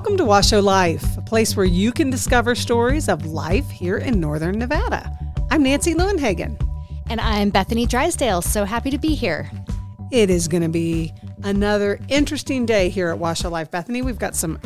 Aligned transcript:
Welcome 0.00 0.16
to 0.16 0.24
Washoe 0.24 0.62
Life, 0.62 1.18
a 1.18 1.20
place 1.20 1.54
where 1.54 1.66
you 1.66 1.92
can 1.92 2.08
discover 2.08 2.54
stories 2.54 3.06
of 3.06 3.26
life 3.26 3.68
here 3.68 3.98
in 3.98 4.18
Northern 4.18 4.58
Nevada. 4.58 5.14
I'm 5.50 5.62
Nancy 5.62 5.92
Leuenhagen. 5.92 6.58
And 7.10 7.20
I'm 7.20 7.50
Bethany 7.50 7.84
Drysdale. 7.84 8.40
So 8.40 8.64
happy 8.64 8.88
to 8.92 8.96
be 8.96 9.14
here. 9.14 9.50
It 10.10 10.30
is 10.30 10.48
going 10.48 10.62
to 10.62 10.70
be 10.70 11.12
another 11.42 12.00
interesting 12.08 12.64
day 12.64 12.88
here 12.88 13.10
at 13.10 13.18
Washoe 13.18 13.50
Life. 13.50 13.70
Bethany, 13.70 14.00
we've 14.00 14.18
got 14.18 14.34
some 14.34 14.58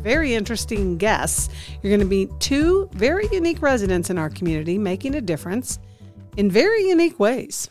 very 0.00 0.34
interesting 0.34 0.96
guests. 0.96 1.50
You're 1.82 1.90
going 1.90 2.00
to 2.00 2.06
meet 2.06 2.30
two 2.40 2.88
very 2.94 3.28
unique 3.30 3.60
residents 3.60 4.08
in 4.08 4.16
our 4.16 4.30
community 4.30 4.78
making 4.78 5.14
a 5.16 5.20
difference 5.20 5.78
in 6.38 6.50
very 6.50 6.88
unique 6.88 7.20
ways. 7.20 7.68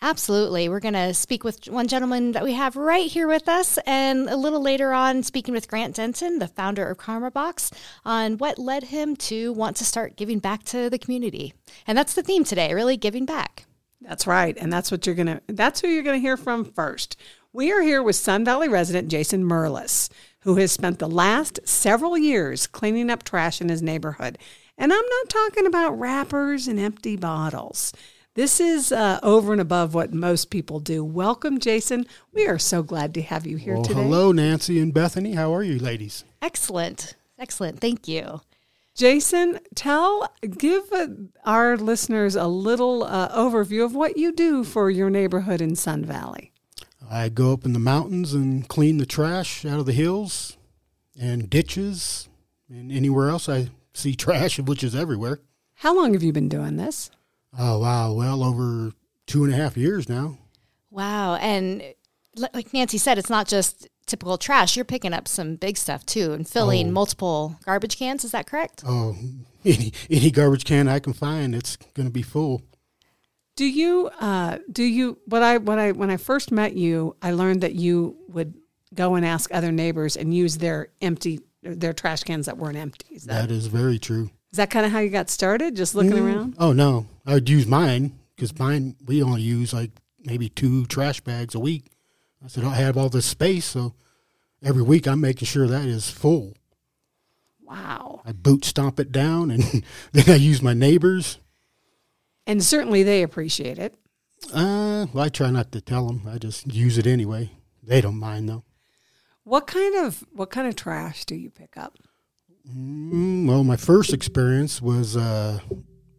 Absolutely. 0.00 0.68
We're 0.68 0.78
going 0.78 0.94
to 0.94 1.12
speak 1.12 1.42
with 1.42 1.66
one 1.66 1.88
gentleman 1.88 2.30
that 2.32 2.44
we 2.44 2.52
have 2.52 2.76
right 2.76 3.10
here 3.10 3.26
with 3.26 3.48
us, 3.48 3.78
and 3.84 4.28
a 4.30 4.36
little 4.36 4.62
later 4.62 4.92
on, 4.92 5.24
speaking 5.24 5.52
with 5.52 5.66
Grant 5.66 5.96
Denton, 5.96 6.38
the 6.38 6.46
founder 6.46 6.88
of 6.88 6.98
Karma 6.98 7.32
Box, 7.32 7.72
on 8.04 8.38
what 8.38 8.60
led 8.60 8.84
him 8.84 9.16
to 9.16 9.52
want 9.52 9.76
to 9.78 9.84
start 9.84 10.16
giving 10.16 10.38
back 10.38 10.62
to 10.64 10.88
the 10.88 11.00
community. 11.00 11.52
And 11.84 11.98
that's 11.98 12.14
the 12.14 12.22
theme 12.22 12.44
today, 12.44 12.74
really 12.74 12.96
giving 12.96 13.26
back. 13.26 13.66
That's 14.00 14.26
right. 14.26 14.56
And 14.56 14.72
that's 14.72 14.92
what 14.92 15.04
you're 15.04 15.16
going 15.16 15.26
to, 15.26 15.40
that's 15.48 15.80
who 15.80 15.88
you're 15.88 16.04
going 16.04 16.20
to 16.20 16.26
hear 16.26 16.36
from 16.36 16.64
first. 16.64 17.16
We 17.52 17.72
are 17.72 17.82
here 17.82 18.02
with 18.02 18.14
Sun 18.14 18.44
Valley 18.44 18.68
resident 18.68 19.08
Jason 19.08 19.42
Merlis, 19.42 20.10
who 20.42 20.54
has 20.56 20.70
spent 20.70 21.00
the 21.00 21.08
last 21.08 21.58
several 21.64 22.16
years 22.16 22.68
cleaning 22.68 23.10
up 23.10 23.24
trash 23.24 23.60
in 23.60 23.68
his 23.68 23.82
neighborhood. 23.82 24.38
And 24.76 24.92
I'm 24.92 25.04
not 25.04 25.28
talking 25.28 25.66
about 25.66 25.98
wrappers 25.98 26.68
and 26.68 26.78
empty 26.78 27.16
bottles. 27.16 27.92
This 28.38 28.60
is 28.60 28.92
uh, 28.92 29.18
over 29.24 29.50
and 29.50 29.60
above 29.60 29.94
what 29.94 30.14
most 30.14 30.48
people 30.48 30.78
do. 30.78 31.02
Welcome, 31.02 31.58
Jason. 31.58 32.06
We 32.32 32.46
are 32.46 32.56
so 32.56 32.84
glad 32.84 33.12
to 33.14 33.22
have 33.22 33.48
you 33.48 33.56
here 33.56 33.74
well, 33.74 33.82
today. 33.82 34.00
Hello, 34.00 34.30
Nancy 34.30 34.78
and 34.78 34.94
Bethany. 34.94 35.32
How 35.32 35.52
are 35.52 35.64
you, 35.64 35.80
ladies? 35.80 36.22
Excellent. 36.40 37.16
Excellent. 37.36 37.80
Thank 37.80 38.06
you. 38.06 38.42
Jason, 38.94 39.58
tell, 39.74 40.32
give 40.56 40.84
uh, 40.92 41.08
our 41.44 41.76
listeners 41.76 42.36
a 42.36 42.46
little 42.46 43.02
uh, 43.02 43.28
overview 43.36 43.84
of 43.84 43.96
what 43.96 44.16
you 44.16 44.30
do 44.30 44.62
for 44.62 44.88
your 44.88 45.10
neighborhood 45.10 45.60
in 45.60 45.74
Sun 45.74 46.04
Valley. 46.04 46.52
I 47.10 47.30
go 47.30 47.52
up 47.52 47.64
in 47.64 47.72
the 47.72 47.80
mountains 47.80 48.34
and 48.34 48.68
clean 48.68 48.98
the 48.98 49.06
trash 49.06 49.64
out 49.64 49.80
of 49.80 49.86
the 49.86 49.92
hills 49.92 50.56
and 51.20 51.50
ditches 51.50 52.28
and 52.70 52.92
anywhere 52.92 53.30
else 53.30 53.48
I 53.48 53.70
see 53.92 54.14
trash, 54.14 54.60
which 54.60 54.84
is 54.84 54.94
everywhere. 54.94 55.40
How 55.74 55.96
long 55.96 56.12
have 56.12 56.22
you 56.22 56.32
been 56.32 56.48
doing 56.48 56.76
this? 56.76 57.10
Oh, 57.56 57.78
wow. 57.78 58.12
Well, 58.12 58.42
over 58.42 58.92
two 59.26 59.44
and 59.44 59.52
a 59.52 59.56
half 59.56 59.76
years 59.76 60.08
now. 60.08 60.38
Wow. 60.90 61.36
And 61.36 61.82
like 62.52 62.72
Nancy 62.72 62.98
said, 62.98 63.18
it's 63.18 63.30
not 63.30 63.46
just 63.46 63.88
typical 64.06 64.38
trash. 64.38 64.74
You're 64.74 64.84
picking 64.84 65.12
up 65.12 65.28
some 65.28 65.56
big 65.56 65.76
stuff 65.76 66.04
too 66.04 66.32
and 66.32 66.48
filling 66.48 66.88
oh. 66.88 66.92
multiple 66.92 67.56
garbage 67.64 67.98
cans. 67.98 68.24
Is 68.24 68.32
that 68.32 68.46
correct? 68.46 68.82
Oh, 68.86 69.16
any, 69.64 69.92
any 70.10 70.30
garbage 70.30 70.64
can 70.64 70.88
I 70.88 70.98
can 70.98 71.12
find, 71.12 71.54
it's 71.54 71.76
going 71.94 72.06
to 72.06 72.12
be 72.12 72.22
full. 72.22 72.62
Do 73.56 73.66
you, 73.66 74.08
uh, 74.20 74.58
do 74.70 74.84
you, 74.84 75.18
what 75.26 75.42
I, 75.42 75.58
what 75.58 75.78
I, 75.78 75.92
when 75.92 76.10
I 76.10 76.16
first 76.16 76.52
met 76.52 76.74
you, 76.74 77.16
I 77.20 77.32
learned 77.32 77.62
that 77.62 77.74
you 77.74 78.16
would 78.28 78.54
go 78.94 79.16
and 79.16 79.26
ask 79.26 79.52
other 79.52 79.72
neighbors 79.72 80.16
and 80.16 80.32
use 80.32 80.58
their 80.58 80.88
empty, 81.02 81.40
their 81.62 81.92
trash 81.92 82.22
cans 82.22 82.46
that 82.46 82.56
weren't 82.56 82.76
empty. 82.76 83.16
Is 83.16 83.24
that, 83.24 83.48
that 83.48 83.54
is 83.54 83.66
very 83.66 83.98
true. 83.98 84.30
Is 84.52 84.56
that 84.56 84.70
kind 84.70 84.86
of 84.86 84.92
how 84.92 85.00
you 85.00 85.10
got 85.10 85.28
started? 85.28 85.76
Just 85.76 85.94
looking 85.94 86.12
mm, 86.12 86.24
around? 86.24 86.54
Oh 86.58 86.72
no, 86.72 87.06
I'd 87.26 87.48
use 87.48 87.66
mine 87.66 88.18
because 88.34 88.58
mine 88.58 88.96
we 89.04 89.22
only 89.22 89.42
use 89.42 89.72
like 89.72 89.90
maybe 90.24 90.48
two 90.48 90.86
trash 90.86 91.20
bags 91.20 91.54
a 91.54 91.60
week. 91.60 91.84
I 92.42 92.48
said 92.48 92.64
I 92.64 92.74
have 92.76 92.96
all 92.96 93.08
this 93.08 93.26
space, 93.26 93.66
so 93.66 93.94
every 94.62 94.82
week 94.82 95.06
I'm 95.06 95.20
making 95.20 95.46
sure 95.46 95.66
that 95.66 95.84
is 95.84 96.10
full. 96.10 96.54
Wow! 97.62 98.22
I 98.24 98.32
boot 98.32 98.64
stomp 98.64 98.98
it 98.98 99.12
down, 99.12 99.50
and 99.50 99.62
then 100.12 100.24
I 100.28 100.36
use 100.36 100.62
my 100.62 100.72
neighbors. 100.72 101.38
And 102.46 102.64
certainly 102.64 103.02
they 103.02 103.22
appreciate 103.22 103.78
it. 103.78 103.94
Uh, 104.52 105.06
well, 105.12 105.24
I 105.24 105.28
try 105.28 105.50
not 105.50 105.72
to 105.72 105.82
tell 105.82 106.06
them. 106.06 106.22
I 106.26 106.38
just 106.38 106.72
use 106.72 106.96
it 106.96 107.06
anyway. 107.06 107.50
They 107.82 108.00
don't 108.00 108.18
mind 108.18 108.48
though. 108.48 108.64
What 109.44 109.66
kind 109.66 110.06
of 110.06 110.24
what 110.32 110.50
kind 110.50 110.66
of 110.66 110.76
trash 110.76 111.24
do 111.24 111.34
you 111.34 111.50
pick 111.50 111.76
up? 111.76 111.98
Mm, 112.74 113.48
well, 113.48 113.64
my 113.64 113.76
first 113.76 114.12
experience 114.12 114.82
was 114.82 115.16
uh, 115.16 115.60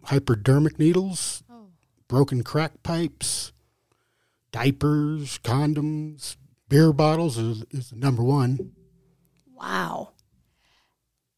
hypodermic 0.04 0.80
needles, 0.80 1.44
oh. 1.50 1.68
broken 2.08 2.44
crack 2.44 2.82
pipes, 2.82 3.52
diapers, 4.52 5.38
condoms, 5.40 6.38
beer 6.68 6.92
bottles 6.92 7.38
is, 7.38 7.64
is 7.72 7.94
number 7.94 8.24
one. 8.24 8.72
Wow. 9.54 10.14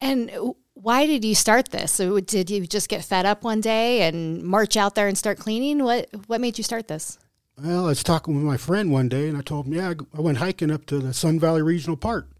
And 0.00 0.30
why 0.74 1.06
did 1.06 1.24
you 1.24 1.34
start 1.34 1.70
this? 1.70 1.92
So 1.92 2.20
did 2.20 2.50
you 2.50 2.66
just 2.66 2.88
get 2.88 3.04
fed 3.04 3.26
up 3.26 3.44
one 3.44 3.60
day 3.60 4.02
and 4.02 4.42
march 4.42 4.76
out 4.76 4.94
there 4.94 5.08
and 5.08 5.18
start 5.18 5.38
cleaning? 5.38 5.84
What 5.84 6.08
what 6.26 6.40
made 6.40 6.58
you 6.58 6.64
start 6.64 6.88
this? 6.88 7.18
Well, 7.62 7.84
I 7.84 7.88
was 7.88 8.02
talking 8.02 8.34
with 8.34 8.44
my 8.44 8.56
friend 8.56 8.90
one 8.90 9.08
day, 9.08 9.28
and 9.28 9.36
I 9.36 9.42
told 9.42 9.66
him, 9.66 9.74
"Yeah, 9.74 9.94
I 10.16 10.20
went 10.20 10.38
hiking 10.38 10.70
up 10.70 10.86
to 10.86 10.98
the 10.98 11.12
Sun 11.12 11.38
Valley 11.38 11.62
Regional 11.62 11.96
Park." 11.96 12.31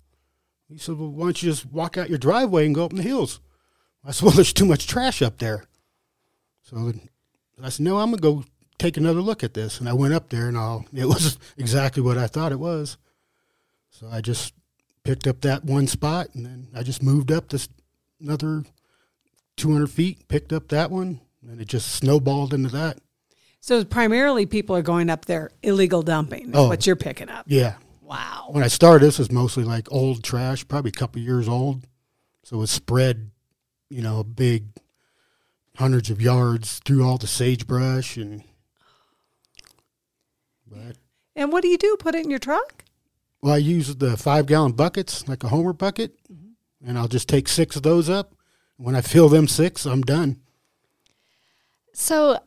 He 0.73 0.79
said, 0.79 0.99
Well, 0.99 1.11
why 1.11 1.25
don't 1.25 1.43
you 1.43 1.51
just 1.51 1.67
walk 1.67 1.99
out 1.99 2.09
your 2.09 2.19
driveway 2.19 2.67
and 2.67 2.75
go 2.75 2.85
up 2.85 2.93
in 2.93 2.97
the 2.97 3.03
hills? 3.03 3.41
I 4.05 4.11
said, 4.11 4.23
Well, 4.27 4.35
there's 4.35 4.53
too 4.53 4.65
much 4.65 4.87
trash 4.87 5.23
up 5.23 5.39
there. 5.39 5.65
So 6.63 6.93
I 7.63 7.69
said, 7.69 7.85
No, 7.85 7.99
I'm 7.99 8.11
going 8.11 8.17
to 8.17 8.23
go 8.23 8.45
take 8.79 8.97
another 8.97 9.21
look 9.21 9.45
at 9.45 9.55
this. 9.55 9.79
And 9.79 9.89
I 9.89 9.93
went 9.93 10.15
up 10.15 10.29
there 10.31 10.49
and 10.49 10.57
all, 10.57 10.87
it 10.95 11.07
was 11.07 11.39
exactly 11.57 12.03
what 12.03 12.19
I 12.19 12.27
thought 12.27 12.53
it 12.53 12.61
was. 12.61 12.97
So 13.91 14.09
I 14.11 14.21
just 14.21 14.55
picked 15.05 15.27
up 15.27 15.41
that 15.43 15.65
one 15.65 15.87
spot 15.87 16.29
and 16.35 16.47
then 16.47 16.69
I 16.75 16.83
just 16.83 17.03
moved 17.03 17.31
up 17.31 17.49
this 17.49 17.69
another 18.21 18.65
200 19.57 19.91
feet, 19.91 20.29
picked 20.29 20.53
up 20.53 20.69
that 20.69 20.91
one, 20.91 21.21
and 21.47 21.61
it 21.61 21.67
just 21.67 21.93
snowballed 21.93 22.55
into 22.55 22.69
that. 22.71 22.99
So 23.61 23.85
primarily 23.85 24.47
people 24.47 24.75
are 24.77 24.83
going 24.83 25.11
up 25.11 25.27
there 25.27 25.51
illegal 25.63 26.03
dumping, 26.03 26.51
oh, 26.55 26.69
what 26.69 26.87
you're 26.87 26.97
picking 26.97 27.29
up. 27.29 27.45
Yeah. 27.49 27.75
Wow. 28.13 28.49
When 28.51 28.63
I 28.63 28.69
started, 28.69 29.07
this 29.07 29.19
was 29.19 29.33
mostly 29.33 29.65
like 29.65 29.91
old 29.91 30.23
trash, 30.23 30.69
probably 30.69 30.91
a 30.91 30.93
couple 30.93 31.23
years 31.23 31.49
old. 31.49 31.87
So 32.43 32.57
it 32.57 32.61
was 32.61 32.71
spread, 32.71 33.31
you 33.89 34.03
know, 34.03 34.19
a 34.19 34.25
big 34.25 34.67
hundreds 35.77 36.11
of 36.11 36.21
yards 36.21 36.81
through 36.85 37.07
all 37.07 37.17
the 37.17 37.27
sagebrush 37.27 38.19
and. 38.19 38.45
But, 40.71 40.99
and 41.35 41.51
what 41.53 41.63
do 41.63 41.69
you 41.69 41.79
do? 41.79 41.97
Put 41.99 42.15
it 42.15 42.23
in 42.23 42.29
your 42.29 42.39
truck? 42.39 42.85
Well, 43.41 43.55
I 43.55 43.59
use 43.59 43.97
the 43.97 44.19
five 44.19 44.45
gallon 44.45 44.73
buckets, 44.73 45.27
like 45.27 45.43
a 45.43 45.49
Homer 45.49 45.73
bucket, 45.73 46.13
mm-hmm. 46.31 46.89
and 46.89 46.99
I'll 46.99 47.09
just 47.09 47.31
take 47.31 47.49
six 47.49 47.77
of 47.77 47.83
those 47.83 48.11
up. 48.11 48.35
When 48.77 48.95
I 48.95 49.01
fill 49.01 49.31
them 49.31 49.49
six, 49.49 49.87
I'm 49.87 50.03
done. 50.03 50.39
So, 51.95 52.41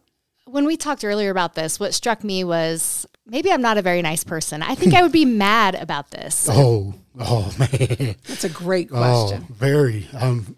when 0.45 0.65
we 0.65 0.77
talked 0.77 1.03
earlier 1.03 1.31
about 1.31 1.55
this, 1.55 1.79
what 1.79 1.95
struck 1.95 2.23
me 2.23 2.43
was 2.43 3.07
maybe 3.25 3.51
I'm 3.51 3.61
not 3.61 3.77
a 3.77 3.81
very 3.81 4.01
nice 4.01 4.23
person. 4.23 4.61
I 4.61 4.75
think 4.75 4.93
I 4.93 5.01
would 5.01 5.11
be 5.11 5.25
mad 5.47 5.75
about 5.75 6.11
this. 6.11 6.47
Oh, 6.51 6.93
oh 7.19 7.53
man, 7.57 8.15
that's 8.27 8.43
a 8.43 8.49
great 8.49 8.89
question. 8.89 9.45
Oh, 9.49 9.53
very. 9.53 10.07
Um, 10.13 10.57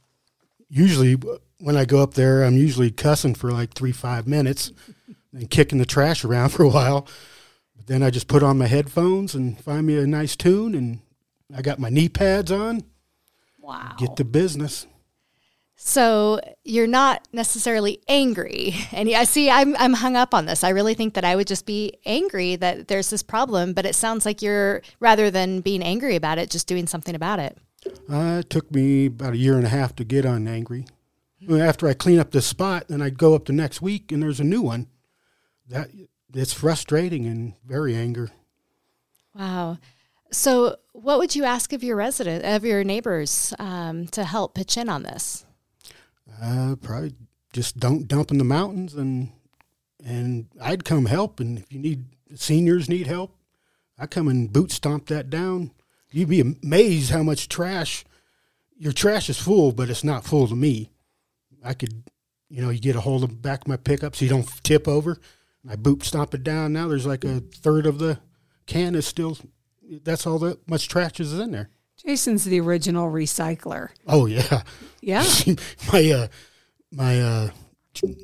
usually 0.69 1.15
when 1.59 1.77
I 1.77 1.85
go 1.85 2.01
up 2.01 2.13
there, 2.13 2.43
I'm 2.43 2.57
usually 2.57 2.91
cussing 2.91 3.35
for 3.35 3.51
like 3.51 3.73
three 3.73 3.91
five 3.91 4.27
minutes 4.27 4.71
and 5.33 5.49
kicking 5.49 5.77
the 5.77 5.85
trash 5.85 6.23
around 6.23 6.49
for 6.53 6.63
a 6.63 6.69
while. 6.69 7.07
But 7.75 7.87
then 7.87 8.03
I 8.03 8.09
just 8.09 8.27
put 8.27 8.43
on 8.43 8.57
my 8.57 8.67
headphones 8.67 9.35
and 9.35 9.59
find 9.59 9.85
me 9.85 9.97
a 9.97 10.07
nice 10.07 10.35
tune, 10.35 10.75
and 10.75 10.99
I 11.55 11.61
got 11.61 11.79
my 11.79 11.89
knee 11.89 12.09
pads 12.09 12.51
on. 12.51 12.83
Wow. 13.59 13.95
Get 13.97 14.15
to 14.17 14.23
business. 14.23 14.87
So 15.79 16.41
you're 16.63 16.87
not 16.87 17.27
necessarily 17.31 18.01
angry. 18.07 18.73
And 18.91 19.09
I 19.09 19.25
see 19.25 19.49
I'm 19.49 19.75
I'm 19.77 19.93
hung 19.93 20.15
up 20.15 20.33
on 20.33 20.47
this. 20.47 20.63
I 20.63 20.69
really 20.69 20.95
think 20.95 21.13
that 21.13 21.23
I 21.23 21.35
would 21.35 21.45
just 21.45 21.67
be 21.67 21.93
angry 22.05 22.55
that 22.55 22.87
there's 22.87 23.11
this 23.11 23.21
problem, 23.21 23.73
but 23.73 23.85
it 23.85 23.93
sounds 23.93 24.25
like 24.25 24.41
you're 24.41 24.81
rather 24.99 25.29
than 25.29 25.61
being 25.61 25.83
angry 25.83 26.15
about 26.15 26.39
it, 26.39 26.49
just 26.49 26.67
doing 26.67 26.87
something 26.87 27.13
about 27.13 27.39
it. 27.39 27.57
Uh, 28.11 28.39
it 28.39 28.49
took 28.49 28.71
me 28.71 29.05
about 29.05 29.33
a 29.33 29.37
year 29.37 29.55
and 29.55 29.65
a 29.65 29.69
half 29.69 29.95
to 29.97 30.03
get 30.03 30.25
unangry. 30.25 30.87
After 31.49 31.87
I 31.87 31.93
clean 31.93 32.17
up 32.17 32.31
this 32.31 32.47
spot, 32.47 32.87
then 32.87 33.01
I'd 33.01 33.19
go 33.19 33.35
up 33.35 33.45
the 33.45 33.53
next 33.53 33.79
week 33.79 34.11
and 34.11 34.23
there's 34.23 34.39
a 34.39 34.43
new 34.43 34.63
one. 34.63 34.87
That 35.69 35.89
it's 36.33 36.53
frustrating 36.53 37.27
and 37.27 37.53
very 37.65 37.95
anger. 37.95 38.31
Wow. 39.35 39.77
So, 40.31 40.77
what 40.93 41.19
would 41.19 41.35
you 41.35 41.43
ask 41.43 41.71
of 41.71 41.83
your 41.83 41.95
resident, 41.95 42.43
of 42.43 42.65
your 42.65 42.83
neighbors, 42.83 43.53
um, 43.59 44.07
to 44.07 44.23
help 44.23 44.55
pitch 44.55 44.75
in 44.75 44.89
on 44.89 45.03
this? 45.03 45.45
Uh, 46.41 46.75
probably 46.81 47.13
just 47.53 47.77
don't 47.77 48.07
dump 48.07 48.31
in 48.31 48.37
the 48.37 48.43
mountains, 48.43 48.93
and 48.93 49.31
and 50.03 50.47
I'd 50.61 50.85
come 50.85 51.05
help. 51.05 51.39
And 51.39 51.59
if 51.59 51.71
you 51.71 51.79
need 51.79 52.05
seniors 52.35 52.89
need 52.89 53.07
help, 53.07 53.35
I 53.97 54.07
come 54.07 54.27
and 54.27 54.51
boot 54.51 54.71
stomp 54.71 55.07
that 55.07 55.29
down. 55.29 55.71
You'd 56.11 56.29
be 56.29 56.39
amazed 56.39 57.11
how 57.11 57.23
much 57.23 57.49
trash. 57.49 58.05
Your 58.77 58.93
trash 58.93 59.29
is 59.29 59.39
full, 59.39 59.71
but 59.71 59.89
it's 59.89 60.03
not 60.03 60.25
full 60.25 60.47
to 60.47 60.55
me. 60.55 60.91
I 61.63 61.73
could, 61.73 62.03
you 62.49 62.61
know, 62.61 62.69
you 62.69 62.79
get 62.79 62.95
a 62.95 63.01
hold 63.01 63.23
of 63.23 63.41
back 63.41 63.61
of 63.61 63.67
my 63.67 63.77
pickup 63.77 64.15
so 64.15 64.23
you 64.23 64.29
don't 64.29 64.63
tip 64.63 64.87
over. 64.87 65.17
I 65.69 65.75
boot 65.75 66.03
stomp 66.03 66.33
it 66.33 66.43
down. 66.43 66.73
Now 66.73 66.87
there's 66.87 67.05
like 67.05 67.25
a 67.25 67.39
third 67.39 67.85
of 67.85 67.99
the 67.99 68.19
can 68.67 68.95
is 68.95 69.05
still. 69.05 69.37
That's 70.03 70.27
all 70.27 70.39
that 70.39 70.69
much 70.69 70.87
trash 70.87 71.19
is 71.19 71.37
in 71.37 71.51
there. 71.51 71.69
Jason's 72.07 72.45
the 72.45 72.61
original 72.61 73.11
recycler. 73.11 73.89
Oh 74.07 74.27
yeah, 74.27 74.61
Yeah. 75.01 75.25
my 75.91 76.09
uh, 76.09 76.27
my 76.89 77.21
uh, 77.21 77.49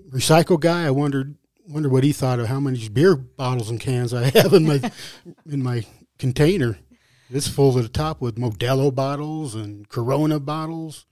recycle 0.09 0.57
guy. 0.57 0.85
I 0.85 0.91
wondered 0.91 1.35
wonder 1.67 1.89
what 1.89 2.05
he 2.05 2.13
thought 2.13 2.39
of 2.39 2.47
how 2.47 2.61
many 2.61 2.87
beer 2.87 3.17
bottles 3.17 3.69
and 3.69 3.81
cans 3.81 4.13
I 4.13 4.29
have 4.29 4.53
in 4.53 4.65
my 4.65 4.91
in 5.49 5.61
my 5.61 5.85
container. 6.17 6.77
It's 7.29 7.49
full 7.49 7.73
to 7.73 7.81
the 7.81 7.89
top 7.89 8.21
with 8.21 8.37
Modelo 8.37 8.93
bottles 8.93 9.53
and 9.53 9.89
Corona 9.89 10.39
bottles. 10.39 11.05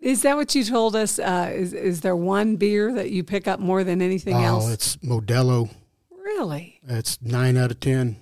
Is 0.00 0.22
that 0.22 0.36
what 0.36 0.54
you 0.56 0.64
told 0.64 0.96
us? 0.96 1.20
Uh, 1.20 1.52
is 1.54 1.72
is 1.72 2.00
there 2.00 2.16
one 2.16 2.56
beer 2.56 2.92
that 2.92 3.12
you 3.12 3.22
pick 3.22 3.46
up 3.46 3.60
more 3.60 3.84
than 3.84 4.02
anything 4.02 4.34
oh, 4.34 4.44
else? 4.44 4.72
it's 4.72 4.96
Modelo. 4.96 5.70
Really? 6.10 6.80
It's 6.88 7.22
nine 7.22 7.56
out 7.56 7.70
of 7.70 7.78
ten. 7.78 8.16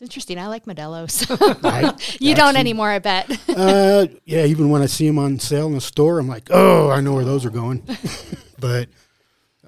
That's 0.00 0.08
interesting. 0.08 0.38
I 0.38 0.46
like 0.46 0.64
Modelo. 0.64 1.10
So 1.10 2.16
you 2.24 2.34
don't 2.34 2.56
anymore, 2.56 2.88
I 2.88 3.00
bet. 3.00 3.30
Uh, 3.48 4.06
yeah, 4.24 4.46
even 4.46 4.70
when 4.70 4.80
I 4.80 4.86
see 4.86 5.06
them 5.06 5.18
on 5.18 5.38
sale 5.38 5.66
in 5.66 5.74
the 5.74 5.80
store, 5.80 6.18
I'm 6.18 6.26
like, 6.26 6.48
oh, 6.50 6.90
I 6.90 7.00
know 7.00 7.12
where 7.12 7.24
those 7.24 7.44
are 7.44 7.50
going. 7.50 7.82
but 8.58 8.88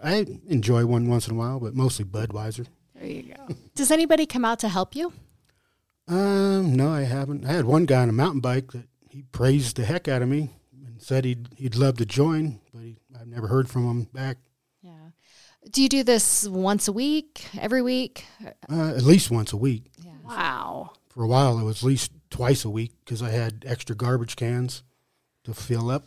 I 0.02 0.26
enjoy 0.48 0.86
one 0.86 1.08
once 1.08 1.28
in 1.28 1.34
a 1.34 1.38
while, 1.38 1.60
but 1.60 1.74
mostly 1.74 2.06
Budweiser. 2.06 2.66
There 2.94 3.06
you 3.06 3.34
go. 3.34 3.54
Does 3.74 3.90
anybody 3.90 4.24
come 4.24 4.44
out 4.44 4.58
to 4.60 4.68
help 4.68 4.96
you? 4.96 5.12
Um, 6.08 6.74
no, 6.74 6.90
I 6.90 7.02
haven't. 7.02 7.44
I 7.44 7.52
had 7.52 7.66
one 7.66 7.84
guy 7.84 8.00
on 8.02 8.08
a 8.08 8.12
mountain 8.12 8.40
bike 8.40 8.72
that 8.72 8.88
he 9.10 9.22
praised 9.32 9.76
the 9.76 9.84
heck 9.84 10.08
out 10.08 10.22
of 10.22 10.28
me 10.28 10.48
and 10.86 11.02
said 11.02 11.24
he'd 11.24 11.48
he'd 11.56 11.76
love 11.76 11.98
to 11.98 12.06
join, 12.06 12.60
but 12.72 12.82
he, 12.82 12.96
I've 13.20 13.28
never 13.28 13.48
heard 13.48 13.68
from 13.68 13.88
him 13.88 14.02
back. 14.12 14.38
Yeah. 14.80 15.10
Do 15.70 15.82
you 15.82 15.88
do 15.88 16.02
this 16.02 16.48
once 16.48 16.88
a 16.88 16.92
week, 16.92 17.46
every 17.58 17.82
week? 17.82 18.24
Uh, 18.68 18.94
at 18.96 19.02
least 19.02 19.30
once 19.30 19.52
a 19.52 19.56
week. 19.56 19.91
Wow. 20.36 20.92
For 21.08 21.22
a 21.22 21.26
while, 21.28 21.58
it 21.58 21.64
was 21.64 21.82
at 21.82 21.86
least 21.86 22.12
twice 22.30 22.64
a 22.64 22.70
week 22.70 22.92
because 23.04 23.22
I 23.22 23.30
had 23.30 23.64
extra 23.66 23.94
garbage 23.94 24.36
cans 24.36 24.82
to 25.44 25.52
fill 25.54 25.90
up. 25.90 26.06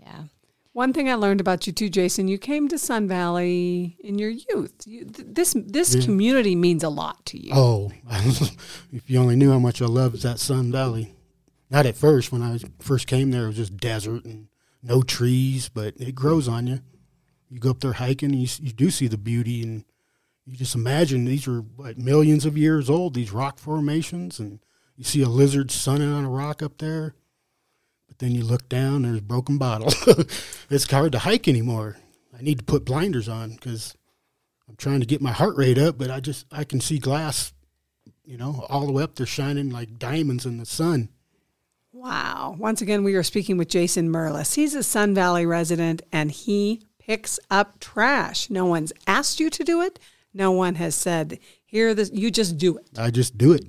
Yeah. 0.00 0.24
One 0.72 0.92
thing 0.92 1.08
I 1.10 1.14
learned 1.14 1.40
about 1.40 1.66
you 1.66 1.72
too, 1.72 1.88
Jason, 1.88 2.28
you 2.28 2.38
came 2.38 2.68
to 2.68 2.78
Sun 2.78 3.08
Valley 3.08 3.96
in 4.02 4.18
your 4.18 4.30
youth. 4.30 4.72
You, 4.86 5.04
th- 5.04 5.28
this 5.30 5.54
this 5.56 5.94
Yeah. 5.94 6.04
community 6.04 6.54
means 6.54 6.82
a 6.84 6.88
lot 6.88 7.24
to 7.26 7.38
you. 7.44 7.52
Oh, 7.54 7.90
if 8.92 9.10
you 9.10 9.18
only 9.18 9.36
knew 9.36 9.50
how 9.50 9.58
much 9.58 9.82
I 9.82 9.86
loved 9.86 10.22
that 10.22 10.38
Sun 10.38 10.70
Valley. 10.72 11.14
Not 11.70 11.86
at 11.86 11.96
first. 11.96 12.30
When 12.32 12.42
I 12.42 12.52
was- 12.52 12.64
first 12.80 13.06
came 13.06 13.30
there, 13.30 13.44
it 13.44 13.48
was 13.48 13.56
just 13.56 13.76
desert 13.76 14.24
and 14.24 14.46
no 14.82 15.02
trees, 15.02 15.68
but 15.68 15.94
it 15.98 16.14
grows 16.14 16.48
on 16.48 16.66
you. 16.66 16.80
You 17.50 17.58
go 17.58 17.70
up 17.70 17.80
there 17.80 17.94
hiking, 17.94 18.30
and 18.32 18.40
you, 18.40 18.48
you 18.60 18.72
do 18.72 18.90
see 18.90 19.08
the 19.08 19.18
beauty, 19.18 19.62
and 19.62 19.84
you 20.44 20.56
just 20.56 20.74
imagine 20.74 21.24
these 21.24 21.46
are 21.46 21.64
millions 21.96 22.44
of 22.44 22.58
years 22.58 22.90
old. 22.90 23.14
These 23.14 23.32
rock 23.32 23.58
formations, 23.58 24.38
and 24.38 24.60
you 24.96 25.04
see 25.04 25.22
a 25.22 25.28
lizard 25.28 25.70
sunning 25.70 26.12
on 26.12 26.24
a 26.24 26.30
rock 26.30 26.62
up 26.62 26.78
there. 26.78 27.14
But 28.08 28.18
then 28.18 28.32
you 28.34 28.44
look 28.44 28.68
down, 28.68 29.02
there's 29.02 29.20
broken 29.20 29.58
bottle. 29.58 29.92
it's 30.70 30.90
hard 30.90 31.12
to 31.12 31.20
hike 31.20 31.46
anymore. 31.46 31.96
I 32.36 32.42
need 32.42 32.58
to 32.58 32.64
put 32.64 32.84
blinders 32.84 33.28
on 33.28 33.50
because 33.50 33.96
I'm 34.68 34.76
trying 34.76 35.00
to 35.00 35.06
get 35.06 35.20
my 35.20 35.32
heart 35.32 35.56
rate 35.56 35.78
up, 35.78 35.98
but 35.98 36.10
I 36.10 36.20
just 36.20 36.46
I 36.50 36.64
can 36.64 36.80
see 36.80 36.98
glass 36.98 37.52
you 38.30 38.36
know, 38.36 38.64
all 38.68 38.86
the 38.86 38.92
way 38.92 39.02
up 39.02 39.16
there 39.16 39.26
shining 39.26 39.70
like 39.70 39.98
diamonds 39.98 40.46
in 40.46 40.58
the 40.58 40.64
sun. 40.64 41.08
Wow. 41.92 42.54
Once 42.56 42.80
again, 42.80 43.02
we 43.02 43.16
are 43.16 43.24
speaking 43.24 43.56
with 43.56 43.68
Jason 43.68 44.08
Merlis. 44.08 44.54
He's 44.54 44.76
a 44.76 44.84
Sun 44.84 45.16
Valley 45.16 45.44
resident 45.44 46.02
and 46.12 46.30
he 46.30 46.82
picks 47.00 47.40
up 47.50 47.80
trash. 47.80 48.48
No 48.48 48.64
one's 48.66 48.92
asked 49.08 49.40
you 49.40 49.50
to 49.50 49.64
do 49.64 49.82
it. 49.82 49.98
No 50.32 50.52
one 50.52 50.76
has 50.76 50.94
said, 50.94 51.38
here, 51.66 51.94
this, 51.94 52.10
you 52.12 52.30
just 52.30 52.56
do 52.58 52.76
it. 52.76 52.88
I 52.98 53.10
just 53.10 53.36
do 53.36 53.52
it. 53.52 53.64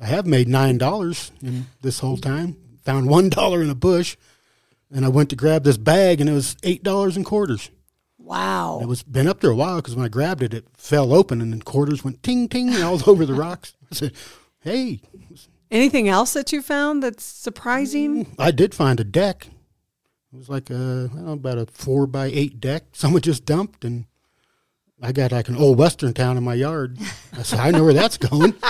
I 0.00 0.06
have 0.06 0.26
made 0.26 0.48
nine 0.48 0.78
dollars 0.78 1.30
in 1.42 1.66
this 1.82 1.98
whole 1.98 2.16
time. 2.16 2.56
Found 2.84 3.08
one 3.08 3.28
dollar 3.28 3.62
in 3.62 3.68
a 3.68 3.74
bush, 3.74 4.16
and 4.90 5.04
I 5.04 5.08
went 5.08 5.28
to 5.30 5.36
grab 5.36 5.64
this 5.64 5.76
bag, 5.76 6.20
and 6.20 6.30
it 6.30 6.32
was 6.32 6.56
eight 6.62 6.82
dollars 6.82 7.16
in 7.16 7.24
quarters. 7.24 7.70
Wow. 8.18 8.78
It 8.80 8.86
was 8.86 9.02
been 9.02 9.28
up 9.28 9.40
there 9.40 9.50
a 9.50 9.56
while 9.56 9.76
because 9.76 9.94
when 9.94 10.04
I 10.04 10.08
grabbed 10.08 10.42
it, 10.42 10.54
it 10.54 10.66
fell 10.76 11.12
open, 11.12 11.42
and 11.42 11.52
then 11.52 11.60
quarters 11.60 12.02
went 12.02 12.22
ting 12.22 12.48
ting 12.48 12.74
all 12.82 13.00
over 13.10 13.26
the 13.26 13.34
rocks. 13.34 13.74
I 13.92 13.94
said, 13.94 14.12
"Hey, 14.60 15.02
Anything 15.70 16.08
else 16.08 16.32
that 16.32 16.52
you 16.52 16.62
found 16.62 17.02
that's 17.02 17.24
surprising? 17.24 18.24
Mm, 18.24 18.34
I 18.38 18.50
did 18.50 18.74
find 18.74 18.98
a 18.98 19.04
deck. 19.04 19.46
It 20.32 20.36
was 20.36 20.48
like 20.48 20.68
a 20.70 20.74
I 21.12 21.16
don't 21.16 21.26
know, 21.26 21.32
about 21.32 21.58
a 21.58 21.66
four 21.66 22.06
by 22.06 22.26
eight 22.26 22.60
deck. 22.60 22.84
Someone 22.92 23.22
just 23.22 23.44
dumped, 23.44 23.84
and 23.84 24.06
I 25.02 25.12
got 25.12 25.32
like 25.32 25.48
an 25.48 25.56
old 25.56 25.78
western 25.78 26.12
town 26.12 26.36
in 26.36 26.44
my 26.44 26.54
yard. 26.54 26.98
I 27.32 27.42
said, 27.42 27.58
I 27.60 27.70
know 27.70 27.84
where 27.84 27.94
that's 27.94 28.18
going. 28.18 28.54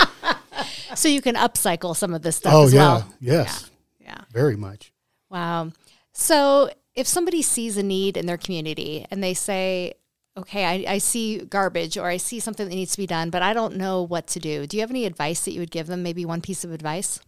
So 0.93 1.07
you 1.07 1.21
can 1.21 1.35
upcycle 1.35 1.95
some 1.95 2.13
of 2.13 2.21
this 2.21 2.35
stuff 2.35 2.53
oh 2.53 2.67
yeah, 2.67 2.79
well. 2.79 3.13
yes, 3.21 3.71
Yeah. 4.01 4.17
very 4.33 4.57
much. 4.57 4.91
Wow. 5.29 5.71
So 6.11 6.69
if 6.95 7.07
somebody 7.07 7.41
sees 7.41 7.77
a 7.77 7.81
need 7.83 8.17
in 8.17 8.25
their 8.25 8.37
community 8.37 9.05
and 9.09 9.23
they 9.23 9.33
say, 9.33 9.93
okay, 10.37 10.65
I, 10.85 10.93
I 10.95 10.97
see 10.97 11.39
garbage 11.39 11.97
or 11.97 12.07
I 12.07 12.17
see 12.17 12.41
something 12.41 12.67
that 12.67 12.75
needs 12.75 12.91
to 12.91 12.97
be 12.97 13.07
done, 13.07 13.29
but 13.29 13.41
I 13.41 13.53
don't 13.53 13.77
know 13.77 14.03
what 14.03 14.27
to 14.27 14.39
do. 14.41 14.67
Do 14.67 14.75
you 14.75 14.81
have 14.81 14.89
any 14.91 15.05
advice 15.05 15.45
that 15.45 15.53
you 15.53 15.61
would 15.61 15.71
give 15.71 15.87
them? 15.87 16.03
Maybe 16.03 16.25
one 16.25 16.41
piece 16.41 16.65
of 16.65 16.73
advice? 16.73 17.21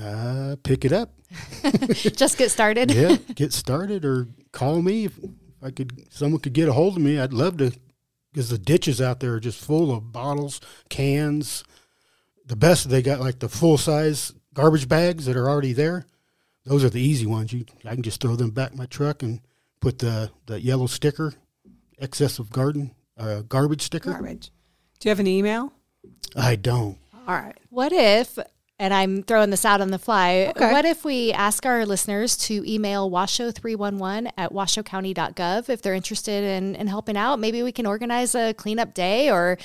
Uh, 0.00 0.56
pick 0.62 0.86
it 0.86 0.92
up. 0.92 1.10
Just 1.92 2.38
get 2.38 2.50
started. 2.50 2.90
Yeah, 2.90 3.16
get 3.34 3.52
started 3.52 4.06
or 4.06 4.28
call 4.50 4.80
me 4.80 5.04
if 5.04 5.18
I 5.62 5.70
could. 5.70 6.06
Someone 6.10 6.40
could 6.40 6.54
get 6.54 6.70
a 6.70 6.72
hold 6.72 6.96
of 6.96 7.02
me. 7.02 7.18
I'd 7.20 7.34
love 7.34 7.58
to, 7.58 7.70
because 8.34 8.50
the 8.50 8.58
ditches 8.58 9.00
out 9.00 9.20
there 9.20 9.34
are 9.34 9.40
just 9.40 9.64
full 9.64 9.94
of 9.94 10.10
bottles, 10.10 10.60
cans. 10.88 11.62
The 12.44 12.56
best 12.56 12.90
they 12.90 13.00
got 13.00 13.20
like 13.20 13.38
the 13.38 13.48
full 13.48 13.78
size 13.78 14.34
garbage 14.52 14.88
bags 14.88 15.26
that 15.26 15.36
are 15.36 15.48
already 15.48 15.72
there. 15.72 16.04
Those 16.66 16.82
are 16.82 16.90
the 16.90 17.00
easy 17.00 17.26
ones. 17.26 17.52
You, 17.52 17.64
I 17.84 17.94
can 17.94 18.02
just 18.02 18.20
throw 18.20 18.34
them 18.34 18.50
back 18.50 18.72
in 18.72 18.76
my 18.78 18.86
truck 18.86 19.22
and 19.22 19.40
put 19.80 20.00
the 20.00 20.32
the 20.46 20.60
yellow 20.60 20.88
sticker, 20.88 21.32
excess 21.98 22.40
of 22.40 22.50
garden 22.50 22.90
uh, 23.16 23.42
garbage 23.42 23.82
sticker. 23.82 24.10
Garbage. 24.10 24.50
Do 24.98 25.08
you 25.08 25.10
have 25.10 25.20
an 25.20 25.28
email? 25.28 25.72
I 26.34 26.56
don't. 26.56 26.98
All 27.28 27.36
right. 27.36 27.56
What 27.70 27.92
if, 27.92 28.36
and 28.78 28.92
I'm 28.92 29.22
throwing 29.22 29.50
this 29.50 29.64
out 29.64 29.80
on 29.80 29.90
the 29.90 29.98
fly, 29.98 30.52
Okay. 30.56 30.72
what 30.72 30.84
if 30.84 31.04
we 31.04 31.32
ask 31.32 31.64
our 31.64 31.86
listeners 31.86 32.36
to 32.48 32.64
email 32.70 33.10
washoe311 33.10 34.30
at 34.36 34.52
washoecounty.gov 34.52 35.68
if 35.68 35.80
they're 35.82 35.94
interested 35.94 36.42
in, 36.44 36.74
in 36.74 36.86
helping 36.86 37.16
out? 37.16 37.38
Maybe 37.38 37.62
we 37.62 37.72
can 37.72 37.86
organize 37.86 38.34
a 38.34 38.52
cleanup 38.54 38.92
day 38.94 39.30
or 39.30 39.58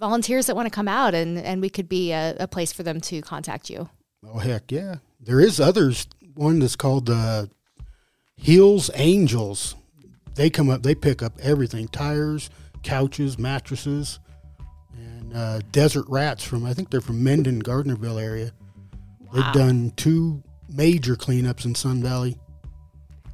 volunteers 0.00 0.46
that 0.46 0.56
want 0.56 0.66
to 0.66 0.74
come 0.74 0.88
out 0.88 1.14
and, 1.14 1.38
and 1.38 1.60
we 1.60 1.68
could 1.68 1.88
be 1.88 2.12
a, 2.12 2.36
a 2.40 2.48
place 2.48 2.72
for 2.72 2.82
them 2.82 3.00
to 3.02 3.20
contact 3.20 3.68
you. 3.70 3.88
Oh 4.26 4.38
heck 4.38 4.72
yeah! 4.72 4.96
There 5.20 5.38
is 5.40 5.60
others. 5.60 6.06
One 6.34 6.58
that's 6.60 6.76
called 6.76 7.10
uh, 7.10 7.46
Heels 8.36 8.90
Angels. 8.94 9.74
They 10.34 10.48
come 10.48 10.70
up. 10.70 10.82
They 10.82 10.94
pick 10.94 11.22
up 11.22 11.34
everything: 11.42 11.88
tires, 11.88 12.48
couches, 12.82 13.38
mattresses, 13.38 14.18
and 14.18 14.23
uh, 15.34 15.60
Desert 15.72 16.06
Rats 16.08 16.44
from. 16.44 16.64
I 16.64 16.74
think 16.74 16.90
they're 16.90 17.00
from 17.00 17.22
Minden, 17.22 17.62
Gardnerville 17.62 18.22
area. 18.22 18.52
They've 19.32 19.52
done 19.52 19.92
two 19.96 20.42
major 20.68 21.16
cleanups 21.16 21.64
in 21.64 21.74
Sun 21.74 22.02
Valley. 22.02 22.38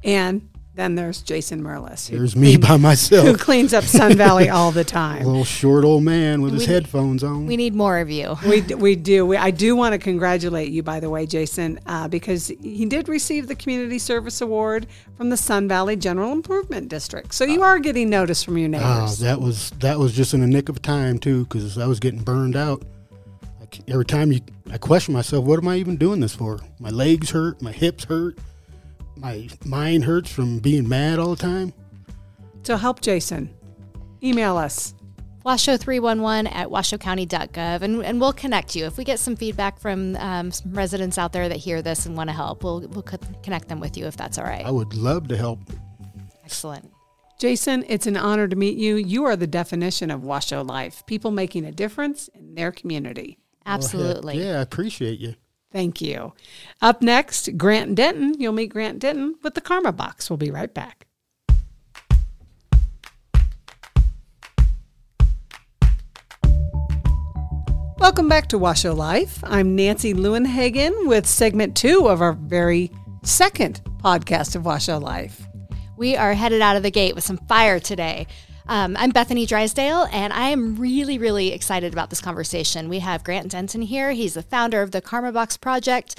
And 0.03 0.49
then 0.73 0.95
there's 0.95 1.21
Jason 1.21 1.61
Merlis. 1.61 2.07
who 2.09 2.17
There's 2.17 2.33
me 2.35 2.55
by 2.55 2.77
myself. 2.77 3.27
who 3.27 3.35
cleans 3.45 3.73
up 3.73 3.83
Sun 3.83 4.15
Valley 4.15 4.47
all 4.57 4.71
the 4.71 4.79
a 4.81 4.83
time. 4.85 5.25
little 5.25 5.43
short 5.43 5.83
old 5.83 6.03
man 6.03 6.41
with 6.41 6.53
his 6.53 6.65
We- 6.65 6.73
headphones 6.73 7.23
on. 7.25 7.45
We 7.45 7.57
need 7.57 7.75
more 7.75 7.99
of 7.99 8.09
you. 8.09 8.37
We, 8.47 8.61
we 8.75 8.95
do. 8.95 9.25
We, 9.25 9.35
I 9.35 9.51
do 9.51 9.75
want 9.75 9.93
to 9.93 9.99
congratulate 9.99 10.71
you, 10.71 10.81
by 10.81 11.01
the 11.01 11.09
way, 11.09 11.25
Jason, 11.25 11.77
uh, 11.85 12.07
because 12.07 12.47
he 12.47 12.85
did 12.85 13.09
receive 13.09 13.47
the 13.47 13.55
Community 13.55 13.99
Service 13.99 14.39
Award 14.39 14.87
from 15.17 15.29
the 15.29 15.37
Sun 15.37 15.67
Valley 15.67 15.97
General 15.97 16.31
Improvement 16.31 16.87
District. 16.87 17.33
So 17.33 17.43
you 17.43 17.61
are 17.63 17.77
getting 17.77 18.09
notice 18.09 18.41
from 18.43 18.57
your 18.57 18.67
Oh, 18.69 18.71
neighbors. 18.71 19.19
that 19.19 19.41
was 19.41 19.71
that 19.79 19.99
was 19.99 20.13
just 20.13 20.33
in 20.33 20.39
the 20.39 20.47
nick 20.47 20.69
of 20.69 20.81
time 20.81 21.19
too, 21.19 21.43
because 21.43 21.77
I 21.77 21.85
was 21.85 21.99
getting 21.99 22.21
burned 22.21 22.55
out. 22.55 22.81
Like 23.59 23.81
every 23.89 24.05
time 24.05 24.31
you, 24.31 24.39
I 24.71 24.77
question 24.77 25.13
myself, 25.13 25.43
what 25.45 25.59
am 25.59 25.67
I 25.67 25.75
even 25.77 25.97
doing 25.97 26.21
this 26.21 26.33
for? 26.33 26.59
My 26.79 26.89
legs 26.91 27.31
hurt, 27.31 27.61
my 27.61 27.71
hips 27.73 28.05
hurt, 28.05 28.37
my 29.21 29.47
mind 29.65 30.03
hurts 30.03 30.31
from 30.31 30.59
being 30.59 30.87
mad 30.89 31.19
all 31.19 31.35
the 31.35 31.41
time. 31.41 31.73
so 32.63 32.75
help 32.75 33.01
Jason. 33.01 33.53
Email 34.23 34.57
us. 34.57 34.93
washoe311 35.45 36.53
at 36.53 36.67
washoecounty.gov 36.67 37.81
and, 37.81 38.03
and 38.03 38.21
we'll 38.21 38.33
connect 38.33 38.75
you 38.75 38.85
if 38.85 38.97
we 38.97 39.03
get 39.03 39.19
some 39.19 39.35
feedback 39.35 39.79
from 39.79 40.15
um, 40.17 40.51
some 40.51 40.71
residents 40.73 41.17
out 41.17 41.33
there 41.33 41.49
that 41.49 41.57
hear 41.57 41.81
this 41.81 42.05
and 42.05 42.15
want 42.15 42.29
to 42.29 42.33
help 42.33 42.63
we'll, 42.63 42.81
we'll 42.89 43.01
connect 43.41 43.67
them 43.67 43.79
with 43.79 43.97
you 43.97 44.05
if 44.05 44.15
that's 44.15 44.37
all 44.37 44.43
right 44.43 44.63
I 44.63 44.69
would 44.69 44.93
love 44.93 45.27
to 45.29 45.37
help. 45.37 45.59
excellent 46.45 46.91
Jason, 47.39 47.83
it's 47.87 48.05
an 48.05 48.17
honor 48.17 48.47
to 48.47 48.55
meet 48.55 48.77
you. 48.77 48.97
You 48.97 49.25
are 49.25 49.35
the 49.35 49.47
definition 49.47 50.11
of 50.11 50.23
Washoe 50.23 50.61
life, 50.61 51.03
people 51.07 51.31
making 51.31 51.65
a 51.65 51.71
difference 51.71 52.27
in 52.35 52.53
their 52.53 52.71
community. 52.71 53.39
Well, 53.65 53.73
absolutely 53.73 54.37
yeah, 54.37 54.59
I 54.59 54.61
appreciate 54.61 55.19
you. 55.19 55.33
Thank 55.71 56.01
you. 56.01 56.33
Up 56.81 57.01
next, 57.01 57.57
Grant 57.57 57.95
Denton. 57.95 58.39
You'll 58.39 58.51
meet 58.51 58.67
Grant 58.67 58.99
Denton 58.99 59.35
with 59.41 59.53
the 59.53 59.61
Karma 59.61 59.91
Box. 59.91 60.29
We'll 60.29 60.37
be 60.37 60.51
right 60.51 60.73
back. 60.73 61.07
Welcome 67.97 68.27
back 68.27 68.47
to 68.47 68.57
Washoe 68.57 68.93
Life. 68.93 69.43
I'm 69.43 69.75
Nancy 69.75 70.13
Leuenhagen 70.13 71.07
with 71.07 71.27
segment 71.27 71.77
two 71.77 72.09
of 72.09 72.19
our 72.19 72.33
very 72.33 72.91
second 73.23 73.79
podcast 73.97 74.55
of 74.55 74.65
Washoe 74.65 74.97
Life. 74.97 75.47
We 75.97 76.17
are 76.17 76.33
headed 76.33 76.61
out 76.61 76.75
of 76.75 76.81
the 76.81 76.89
gate 76.89 77.13
with 77.13 77.23
some 77.23 77.37
fire 77.37 77.79
today. 77.79 78.25
Um, 78.71 78.95
I'm 78.97 79.09
Bethany 79.09 79.45
Drysdale, 79.45 80.07
and 80.13 80.31
I 80.31 80.47
am 80.47 80.77
really, 80.77 81.17
really 81.17 81.51
excited 81.51 81.91
about 81.91 82.09
this 82.09 82.21
conversation. 82.21 82.87
We 82.87 82.99
have 82.99 83.21
Grant 83.21 83.51
Denton 83.51 83.81
here. 83.81 84.11
He's 84.11 84.35
the 84.35 84.43
founder 84.43 84.81
of 84.81 84.91
the 84.91 85.01
Karma 85.01 85.33
Box 85.33 85.57
Project 85.57 86.17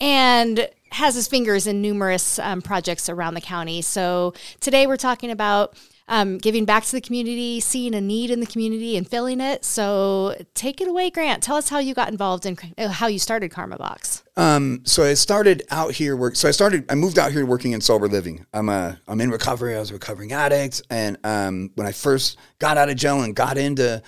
and 0.00 0.68
has 0.90 1.14
his 1.14 1.28
fingers 1.28 1.68
in 1.68 1.80
numerous 1.80 2.40
um, 2.40 2.60
projects 2.60 3.08
around 3.08 3.34
the 3.34 3.40
county. 3.40 3.82
So 3.82 4.34
today 4.58 4.88
we're 4.88 4.96
talking 4.96 5.30
about 5.30 5.76
um, 6.08 6.38
giving 6.38 6.64
back 6.64 6.84
to 6.84 6.92
the 6.92 7.00
community, 7.00 7.60
seeing 7.60 7.94
a 7.94 8.00
need 8.00 8.30
in 8.30 8.40
the 8.40 8.46
community, 8.46 8.96
and 8.96 9.08
filling 9.08 9.40
it. 9.40 9.64
So 9.64 10.36
take 10.54 10.80
it 10.80 10.88
away, 10.88 11.10
Grant. 11.10 11.42
Tell 11.42 11.56
us 11.56 11.68
how 11.68 11.78
you 11.78 11.94
got 11.94 12.08
involved 12.08 12.46
and 12.46 12.60
in, 12.76 12.86
uh, 12.86 12.92
how 12.92 13.06
you 13.06 13.18
started 13.18 13.50
Karma 13.50 13.76
Box. 13.76 14.22
Um, 14.36 14.80
so 14.84 15.04
I 15.04 15.14
started 15.14 15.62
out 15.70 15.92
here 15.92 16.16
work. 16.16 16.36
So 16.36 16.48
I 16.48 16.52
started. 16.52 16.90
I 16.90 16.94
moved 16.94 17.18
out 17.18 17.32
here 17.32 17.46
working 17.46 17.72
in 17.72 17.80
sober 17.80 18.08
living. 18.08 18.46
I'm 18.52 18.68
a. 18.68 19.00
I'm 19.08 19.20
in 19.20 19.30
recovery. 19.30 19.76
I 19.76 19.80
was 19.80 19.90
a 19.90 19.94
recovering 19.94 20.32
addict, 20.32 20.82
and 20.90 21.18
um, 21.24 21.70
when 21.74 21.86
I 21.86 21.92
first 21.92 22.38
got 22.58 22.76
out 22.76 22.88
of 22.88 22.96
jail 22.96 23.22
and 23.22 23.34
got 23.34 23.58
into 23.58 24.02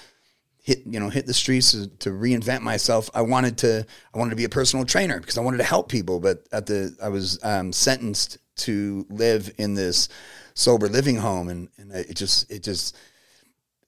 hit 0.64 0.82
you 0.86 0.98
know 0.98 1.10
hit 1.10 1.26
the 1.26 1.34
streets 1.34 1.72
to, 1.72 1.86
to, 1.98 2.08
reinvent 2.08 2.62
myself 2.62 3.10
i 3.12 3.20
wanted 3.20 3.58
to 3.58 3.84
i 4.14 4.18
wanted 4.18 4.30
to 4.30 4.36
be 4.36 4.44
a 4.44 4.48
personal 4.48 4.84
trainer 4.86 5.20
because 5.20 5.36
i 5.36 5.42
wanted 5.42 5.58
to 5.58 5.64
help 5.64 5.90
people 5.90 6.18
but 6.18 6.46
at 6.52 6.64
the 6.64 6.96
i 7.02 7.08
was 7.08 7.38
um, 7.44 7.70
sentenced 7.70 8.38
to 8.56 9.06
live 9.10 9.52
in 9.58 9.74
this 9.74 10.08
sober 10.54 10.88
living 10.88 11.16
home, 11.16 11.48
and, 11.48 11.68
and 11.78 11.92
it 11.92 12.14
just 12.14 12.50
it 12.50 12.62
just 12.62 12.96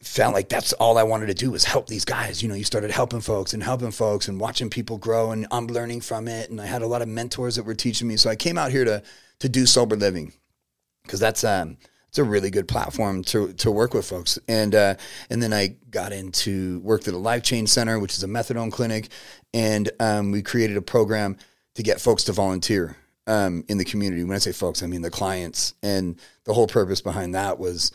felt 0.03 0.35
like 0.35 0.49
that's 0.49 0.73
all 0.75 0.99
I 0.99 1.03
wanted 1.03 1.27
to 1.27 1.35
do 1.35 1.51
was 1.51 1.65
help 1.65 1.87
these 1.87 2.05
guys. 2.05 2.43
You 2.43 2.49
know, 2.49 2.55
you 2.55 2.65
started 2.65 2.91
helping 2.91 3.21
folks 3.21 3.55
and 3.55 3.63
helping 3.63 3.91
folks 3.91 4.29
and 4.29 4.41
watching 4.41 4.71
people 4.71 4.99
grow, 4.99 5.31
and 5.31 5.47
I'm 5.51 5.67
learning 5.67 6.03
from 6.03 6.29
it. 6.29 6.51
And 6.51 6.61
I 6.61 6.67
had 6.67 6.83
a 6.83 6.87
lot 6.87 7.03
of 7.03 7.09
mentors 7.09 7.57
that 7.57 7.65
were 7.65 7.75
teaching 7.75 8.09
me. 8.09 8.17
So 8.17 8.31
I 8.31 8.37
came 8.37 8.59
out 8.59 8.71
here 8.71 8.85
to 8.85 9.03
to 9.41 9.49
do 9.49 9.67
sober 9.67 9.97
living 9.97 10.33
because 11.03 11.21
that's 11.21 11.45
um 11.45 11.79
it's 12.09 12.19
a 12.19 12.25
really 12.25 12.51
good 12.51 12.69
platform 12.69 13.23
to 13.25 13.53
to 13.55 13.71
work 13.71 13.95
with 13.95 14.07
folks. 14.09 14.39
And 14.49 14.75
uh, 14.75 14.95
and 15.31 15.43
then 15.43 15.53
I 15.53 15.77
got 15.91 16.13
into 16.13 16.81
worked 16.81 17.09
at 17.09 17.15
a 17.15 17.19
Life 17.19 17.43
Change 17.43 17.69
Center, 17.69 17.99
which 17.99 18.15
is 18.15 18.23
a 18.23 18.29
methadone 18.29 18.73
clinic, 18.73 19.09
and 19.53 19.91
um, 20.01 20.31
we 20.31 20.43
created 20.43 20.77
a 20.77 20.83
program 20.83 21.37
to 21.75 21.83
get 21.83 22.01
folks 22.01 22.25
to 22.25 22.33
volunteer 22.33 22.97
um, 23.27 23.65
in 23.69 23.79
the 23.79 23.85
community. 23.85 24.25
When 24.25 24.35
I 24.35 24.39
say 24.39 24.53
folks, 24.53 24.83
I 24.83 24.87
mean 24.87 25.03
the 25.03 25.11
clients. 25.11 25.75
And 25.83 26.21
the 26.45 26.55
whole 26.55 26.67
purpose 26.67 27.01
behind 27.01 27.35
that 27.35 27.59
was 27.59 27.93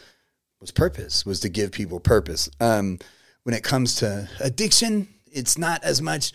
was 0.60 0.72
purpose, 0.72 1.26
was 1.26 1.40
to 1.40 1.50
give 1.50 1.72
people 1.72 2.00
purpose. 2.00 2.50
Um, 2.60 3.00
when 3.44 3.56
it 3.56 3.64
comes 3.64 3.96
to 3.96 4.30
addiction, 4.40 5.08
it's 5.32 5.58
not 5.58 5.84
as 5.84 6.02
much. 6.02 6.34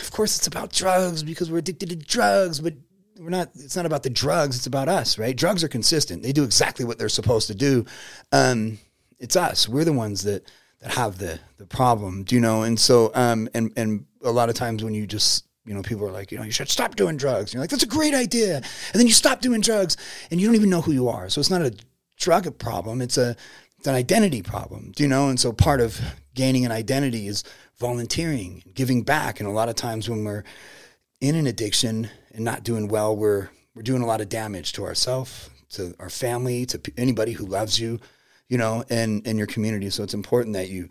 Of 0.00 0.10
course, 0.12 0.36
it's 0.38 0.46
about 0.46 0.72
drugs 0.72 1.22
because 1.22 1.50
we're 1.50 1.58
addicted 1.58 1.90
to 1.90 1.96
drugs, 1.96 2.60
but 2.60 2.74
we're 3.18 3.30
not. 3.30 3.50
It's 3.54 3.76
not 3.76 3.86
about 3.86 4.02
the 4.02 4.10
drugs. 4.10 4.56
It's 4.56 4.66
about 4.66 4.88
us, 4.88 5.18
right? 5.18 5.36
Drugs 5.36 5.64
are 5.64 5.68
consistent. 5.68 6.22
They 6.22 6.32
do 6.32 6.44
exactly 6.44 6.84
what 6.84 6.98
they're 6.98 7.08
supposed 7.08 7.48
to 7.48 7.54
do. 7.54 7.84
Um, 8.32 8.78
it's 9.18 9.36
us. 9.36 9.68
We're 9.68 9.84
the 9.84 9.92
ones 9.92 10.22
that 10.24 10.50
that 10.80 10.92
have 10.92 11.18
the 11.18 11.40
the 11.58 11.66
problem. 11.66 12.24
Do 12.24 12.34
you 12.34 12.40
know? 12.40 12.62
And 12.62 12.78
so, 12.78 13.10
um, 13.14 13.48
and 13.54 13.72
and 13.76 14.06
a 14.22 14.30
lot 14.30 14.48
of 14.48 14.54
times 14.54 14.82
when 14.84 14.94
you 14.94 15.06
just 15.06 15.46
you 15.64 15.74
know, 15.74 15.82
people 15.82 16.06
are 16.06 16.12
like, 16.12 16.30
you 16.30 16.38
know, 16.38 16.44
you 16.44 16.50
should 16.50 16.68
stop 16.68 16.94
doing 16.94 17.16
drugs. 17.16 17.50
And 17.50 17.54
you're 17.54 17.62
like, 17.62 17.70
that's 17.70 17.82
a 17.82 17.86
great 17.86 18.14
idea. 18.14 18.56
And 18.56 18.64
then 18.94 19.06
you 19.06 19.12
stop 19.12 19.40
doing 19.40 19.60
drugs 19.60 19.96
and 20.30 20.40
you 20.40 20.46
don't 20.46 20.56
even 20.56 20.70
know 20.70 20.82
who 20.82 20.92
you 20.92 21.08
are. 21.08 21.28
So 21.30 21.40
it's 21.40 21.50
not 21.50 21.62
a 21.62 21.74
drug 22.16 22.58
problem. 22.58 23.00
It's 23.00 23.16
a, 23.16 23.36
it's 23.78 23.86
an 23.86 23.94
identity 23.94 24.42
problem, 24.42 24.92
do 24.94 25.02
you 25.02 25.08
know? 25.08 25.28
And 25.28 25.40
so 25.40 25.52
part 25.52 25.80
of 25.80 26.00
gaining 26.34 26.64
an 26.66 26.72
identity 26.72 27.26
is 27.26 27.44
volunteering, 27.78 28.62
giving 28.74 29.02
back. 29.02 29.40
And 29.40 29.48
a 29.48 29.52
lot 29.52 29.68
of 29.68 29.74
times 29.74 30.08
when 30.08 30.24
we're 30.24 30.44
in 31.20 31.34
an 31.34 31.46
addiction 31.46 32.10
and 32.32 32.44
not 32.44 32.62
doing 32.62 32.88
well, 32.88 33.16
we're, 33.16 33.48
we're 33.74 33.82
doing 33.82 34.02
a 34.02 34.06
lot 34.06 34.20
of 34.20 34.28
damage 34.28 34.74
to 34.74 34.84
ourselves, 34.84 35.48
to 35.70 35.94
our 35.98 36.10
family, 36.10 36.66
to 36.66 36.80
anybody 36.98 37.32
who 37.32 37.46
loves 37.46 37.80
you, 37.80 38.00
you 38.48 38.58
know, 38.58 38.84
and, 38.90 39.26
and 39.26 39.38
your 39.38 39.46
community. 39.46 39.88
So 39.88 40.02
it's 40.02 40.14
important 40.14 40.54
that 40.54 40.68
you, 40.68 40.88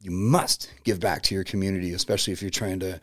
you 0.00 0.10
must 0.10 0.70
give 0.84 1.00
back 1.00 1.22
to 1.24 1.34
your 1.34 1.44
community, 1.44 1.92
especially 1.92 2.32
if 2.32 2.40
you're 2.40 2.50
trying 2.50 2.80
to 2.80 3.00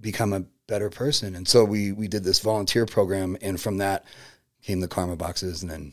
become 0.00 0.32
a 0.32 0.44
better 0.66 0.90
person. 0.90 1.34
And 1.34 1.46
so 1.46 1.64
we 1.64 1.92
we 1.92 2.08
did 2.08 2.24
this 2.24 2.40
volunteer 2.40 2.86
program, 2.86 3.36
and 3.40 3.60
from 3.60 3.78
that 3.78 4.04
came 4.62 4.80
the 4.80 4.88
Karma 4.88 5.16
boxes, 5.16 5.62
and 5.62 5.70
then 5.70 5.92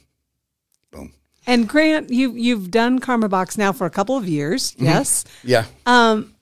boom. 0.92 1.14
And 1.46 1.68
Grant, 1.68 2.10
you 2.10 2.34
you've 2.34 2.72
done 2.72 3.00
Karma 3.00 3.30
Box 3.30 3.58
now 3.58 3.72
for 3.72 3.86
a 3.86 3.90
couple 3.90 4.18
of 4.18 4.28
years, 4.28 4.74
mm-hmm. 4.74 4.86
yes? 4.86 5.26
Yeah. 5.44 5.66
Um, 5.86 6.36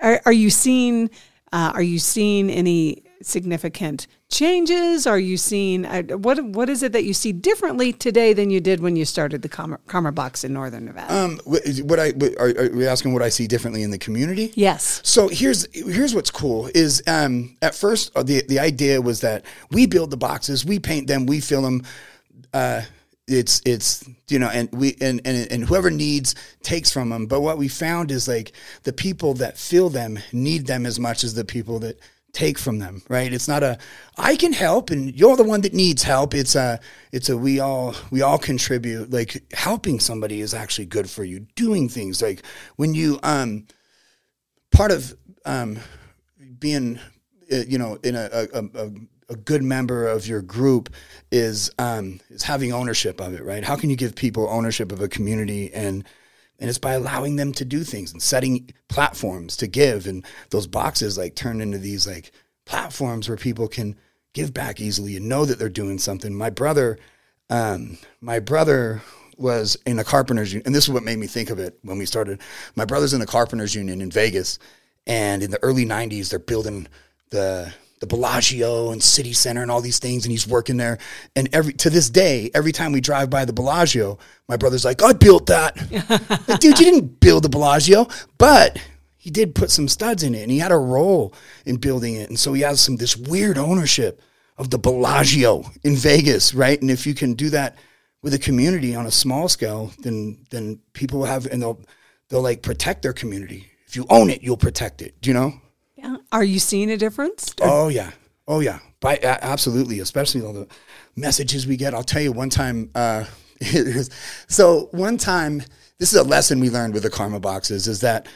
are 0.00 0.20
are 0.26 0.32
you 0.32 0.50
seeing 0.50 1.10
uh, 1.52 1.72
are 1.74 1.82
you 1.82 1.98
seeing 1.98 2.50
any 2.50 3.04
significant 3.22 4.06
changes? 4.28 5.06
Are 5.06 5.18
you 5.18 5.36
seeing 5.36 5.84
uh, 5.86 6.02
what 6.16 6.42
what 6.44 6.68
is 6.68 6.82
it 6.82 6.92
that 6.92 7.04
you 7.04 7.14
see 7.14 7.32
differently 7.32 7.92
today 7.92 8.32
than 8.32 8.50
you 8.50 8.60
did 8.60 8.80
when 8.80 8.96
you 8.96 9.04
started 9.04 9.42
the 9.42 9.48
Karma, 9.48 9.78
Karma 9.86 10.12
Box 10.12 10.44
in 10.44 10.52
Northern 10.52 10.86
Nevada? 10.86 11.14
Um, 11.14 11.40
what 11.44 11.98
I 11.98 12.10
what, 12.10 12.38
are, 12.38 12.66
are 12.66 12.70
we 12.70 12.86
asking 12.86 13.12
what 13.12 13.22
I 13.22 13.28
see 13.28 13.46
differently 13.46 13.82
in 13.82 13.90
the 13.90 13.98
community? 13.98 14.52
Yes. 14.54 15.00
So 15.04 15.28
here's 15.28 15.66
here's 15.72 16.14
what's 16.14 16.30
cool 16.30 16.68
is 16.74 17.02
um, 17.06 17.56
at 17.62 17.74
first 17.74 18.16
uh, 18.16 18.22
the 18.22 18.42
the 18.48 18.58
idea 18.58 19.00
was 19.00 19.20
that 19.20 19.44
we 19.70 19.86
build 19.86 20.10
the 20.10 20.16
boxes, 20.16 20.64
we 20.64 20.78
paint 20.78 21.06
them, 21.06 21.26
we 21.26 21.40
fill 21.40 21.62
them. 21.62 21.82
Uh, 22.52 22.82
it's 23.28 23.60
it's 23.64 24.08
you 24.28 24.38
know 24.38 24.48
and 24.48 24.68
we 24.72 24.96
and, 25.00 25.20
and 25.24 25.50
and 25.50 25.64
whoever 25.64 25.90
needs 25.90 26.36
takes 26.62 26.92
from 26.92 27.10
them 27.10 27.26
but 27.26 27.40
what 27.40 27.58
we 27.58 27.66
found 27.66 28.12
is 28.12 28.28
like 28.28 28.52
the 28.84 28.92
people 28.92 29.34
that 29.34 29.58
fill 29.58 29.90
them 29.90 30.18
need 30.32 30.66
them 30.66 30.86
as 30.86 31.00
much 31.00 31.24
as 31.24 31.34
the 31.34 31.44
people 31.44 31.80
that 31.80 31.98
take 32.36 32.58
from 32.58 32.78
them, 32.78 33.02
right? 33.08 33.32
It's 33.32 33.48
not 33.48 33.62
a 33.62 33.78
I 34.18 34.36
can 34.36 34.52
help 34.52 34.90
and 34.90 35.18
you're 35.18 35.36
the 35.36 35.44
one 35.44 35.62
that 35.62 35.72
needs 35.72 36.02
help. 36.02 36.34
It's 36.34 36.54
a 36.54 36.78
it's 37.10 37.30
a 37.30 37.36
we 37.36 37.60
all 37.60 37.94
we 38.10 38.20
all 38.20 38.38
contribute. 38.38 39.10
Like 39.10 39.42
helping 39.54 39.98
somebody 40.00 40.42
is 40.42 40.52
actually 40.52 40.86
good 40.86 41.08
for 41.08 41.24
you. 41.24 41.40
Doing 41.56 41.88
things 41.88 42.20
like 42.20 42.44
when 42.76 42.92
you 42.94 43.18
um 43.22 43.66
part 44.70 44.92
of 44.92 45.16
um 45.46 45.78
being 46.58 47.00
uh, 47.50 47.64
you 47.66 47.78
know 47.78 47.98
in 48.04 48.14
a 48.14 48.28
a, 48.52 48.64
a 48.74 48.90
a 49.28 49.34
good 49.34 49.62
member 49.62 50.06
of 50.06 50.28
your 50.28 50.42
group 50.42 50.92
is 51.32 51.70
um, 51.78 52.20
is 52.30 52.42
having 52.42 52.72
ownership 52.72 53.20
of 53.20 53.34
it, 53.34 53.42
right? 53.42 53.64
How 53.64 53.76
can 53.76 53.90
you 53.90 53.96
give 53.96 54.14
people 54.14 54.46
ownership 54.48 54.92
of 54.92 55.00
a 55.00 55.08
community 55.08 55.72
and 55.74 56.04
and 56.58 56.68
it's 56.68 56.78
by 56.78 56.94
allowing 56.94 57.36
them 57.36 57.52
to 57.52 57.64
do 57.64 57.84
things 57.84 58.12
and 58.12 58.22
setting 58.22 58.70
platforms 58.88 59.56
to 59.58 59.66
give. 59.66 60.06
And 60.06 60.24
those 60.50 60.66
boxes 60.66 61.18
like 61.18 61.34
turn 61.34 61.60
into 61.60 61.78
these 61.78 62.06
like 62.06 62.32
platforms 62.64 63.28
where 63.28 63.36
people 63.36 63.68
can 63.68 63.96
give 64.32 64.54
back 64.54 64.80
easily 64.80 65.16
and 65.16 65.28
know 65.28 65.44
that 65.44 65.58
they're 65.58 65.68
doing 65.68 65.98
something. 65.98 66.34
My 66.34 66.50
brother 66.50 66.98
um, 67.48 67.98
my 68.20 68.40
brother 68.40 69.02
was 69.36 69.76
in 69.86 69.98
a 69.98 70.04
carpenters 70.04 70.52
union 70.52 70.66
and 70.66 70.74
this 70.74 70.84
is 70.84 70.90
what 70.90 71.04
made 71.04 71.18
me 71.18 71.26
think 71.26 71.50
of 71.50 71.58
it 71.58 71.78
when 71.82 71.98
we 71.98 72.06
started. 72.06 72.40
My 72.74 72.84
brother's 72.84 73.12
in 73.12 73.20
the 73.20 73.26
carpenters 73.26 73.74
union 73.74 74.00
in 74.00 74.10
vegas 74.10 74.58
and 75.06 75.42
in 75.42 75.50
the 75.50 75.62
early 75.62 75.84
90s 75.84 76.30
they're 76.30 76.38
building 76.38 76.88
the 77.30 77.72
the 78.00 78.06
Bellagio 78.06 78.90
and 78.90 79.02
City 79.02 79.32
Center 79.32 79.62
and 79.62 79.70
all 79.70 79.80
these 79.80 79.98
things, 79.98 80.24
and 80.24 80.30
he's 80.30 80.46
working 80.46 80.76
there. 80.76 80.98
And 81.34 81.48
every 81.52 81.72
to 81.74 81.90
this 81.90 82.10
day, 82.10 82.50
every 82.54 82.72
time 82.72 82.92
we 82.92 83.00
drive 83.00 83.30
by 83.30 83.44
the 83.44 83.52
Bellagio, 83.52 84.18
my 84.48 84.56
brother's 84.56 84.84
like, 84.84 85.02
"I 85.02 85.12
built 85.12 85.46
that." 85.46 85.76
like, 86.48 86.60
dude, 86.60 86.78
you 86.78 86.84
didn't 86.84 87.20
build 87.20 87.44
the 87.44 87.48
Bellagio, 87.48 88.06
but 88.38 88.78
he 89.16 89.30
did 89.30 89.54
put 89.54 89.70
some 89.70 89.88
studs 89.88 90.22
in 90.22 90.34
it, 90.34 90.42
and 90.42 90.50
he 90.50 90.58
had 90.58 90.72
a 90.72 90.78
role 90.78 91.34
in 91.64 91.76
building 91.76 92.14
it, 92.14 92.28
and 92.28 92.38
so 92.38 92.52
he 92.52 92.62
has 92.62 92.80
some 92.80 92.96
this 92.96 93.16
weird 93.16 93.58
ownership 93.58 94.20
of 94.58 94.70
the 94.70 94.78
Bellagio 94.78 95.64
in 95.82 95.96
Vegas, 95.96 96.54
right? 96.54 96.80
And 96.80 96.90
if 96.90 97.06
you 97.06 97.14
can 97.14 97.34
do 97.34 97.50
that 97.50 97.76
with 98.22 98.34
a 98.34 98.38
community 98.38 98.94
on 98.94 99.06
a 99.06 99.10
small 99.10 99.48
scale, 99.48 99.92
then 100.00 100.44
then 100.50 100.80
people 100.92 101.24
have 101.24 101.46
and 101.46 101.62
they'll 101.62 101.80
they'll 102.28 102.42
like 102.42 102.62
protect 102.62 103.02
their 103.02 103.12
community. 103.12 103.66
If 103.86 103.96
you 103.96 104.06
own 104.10 104.30
it, 104.30 104.42
you'll 104.42 104.56
protect 104.56 105.00
it. 105.00 105.20
Do 105.20 105.30
you 105.30 105.34
know? 105.34 105.54
Are 106.32 106.44
you 106.44 106.58
seeing 106.58 106.90
a 106.90 106.96
difference? 106.96 107.54
Oh 107.60 107.88
yeah. 107.88 108.10
Oh 108.48 108.60
yeah. 108.60 108.78
By 109.00 109.18
absolutely, 109.22 110.00
especially 110.00 110.42
all 110.42 110.52
the 110.52 110.68
messages 111.16 111.66
we 111.66 111.76
get. 111.76 111.94
I'll 111.94 112.04
tell 112.04 112.22
you 112.22 112.32
one 112.32 112.50
time. 112.50 112.90
Uh, 112.94 113.24
so 114.48 114.88
one 114.92 115.16
time, 115.16 115.62
this 115.98 116.12
is 116.12 116.18
a 116.18 116.24
lesson 116.24 116.60
we 116.60 116.70
learned 116.70 116.94
with 116.94 117.02
the 117.02 117.10
karma 117.10 117.40
boxes. 117.40 117.88
Is 117.88 118.00
that 118.00 118.28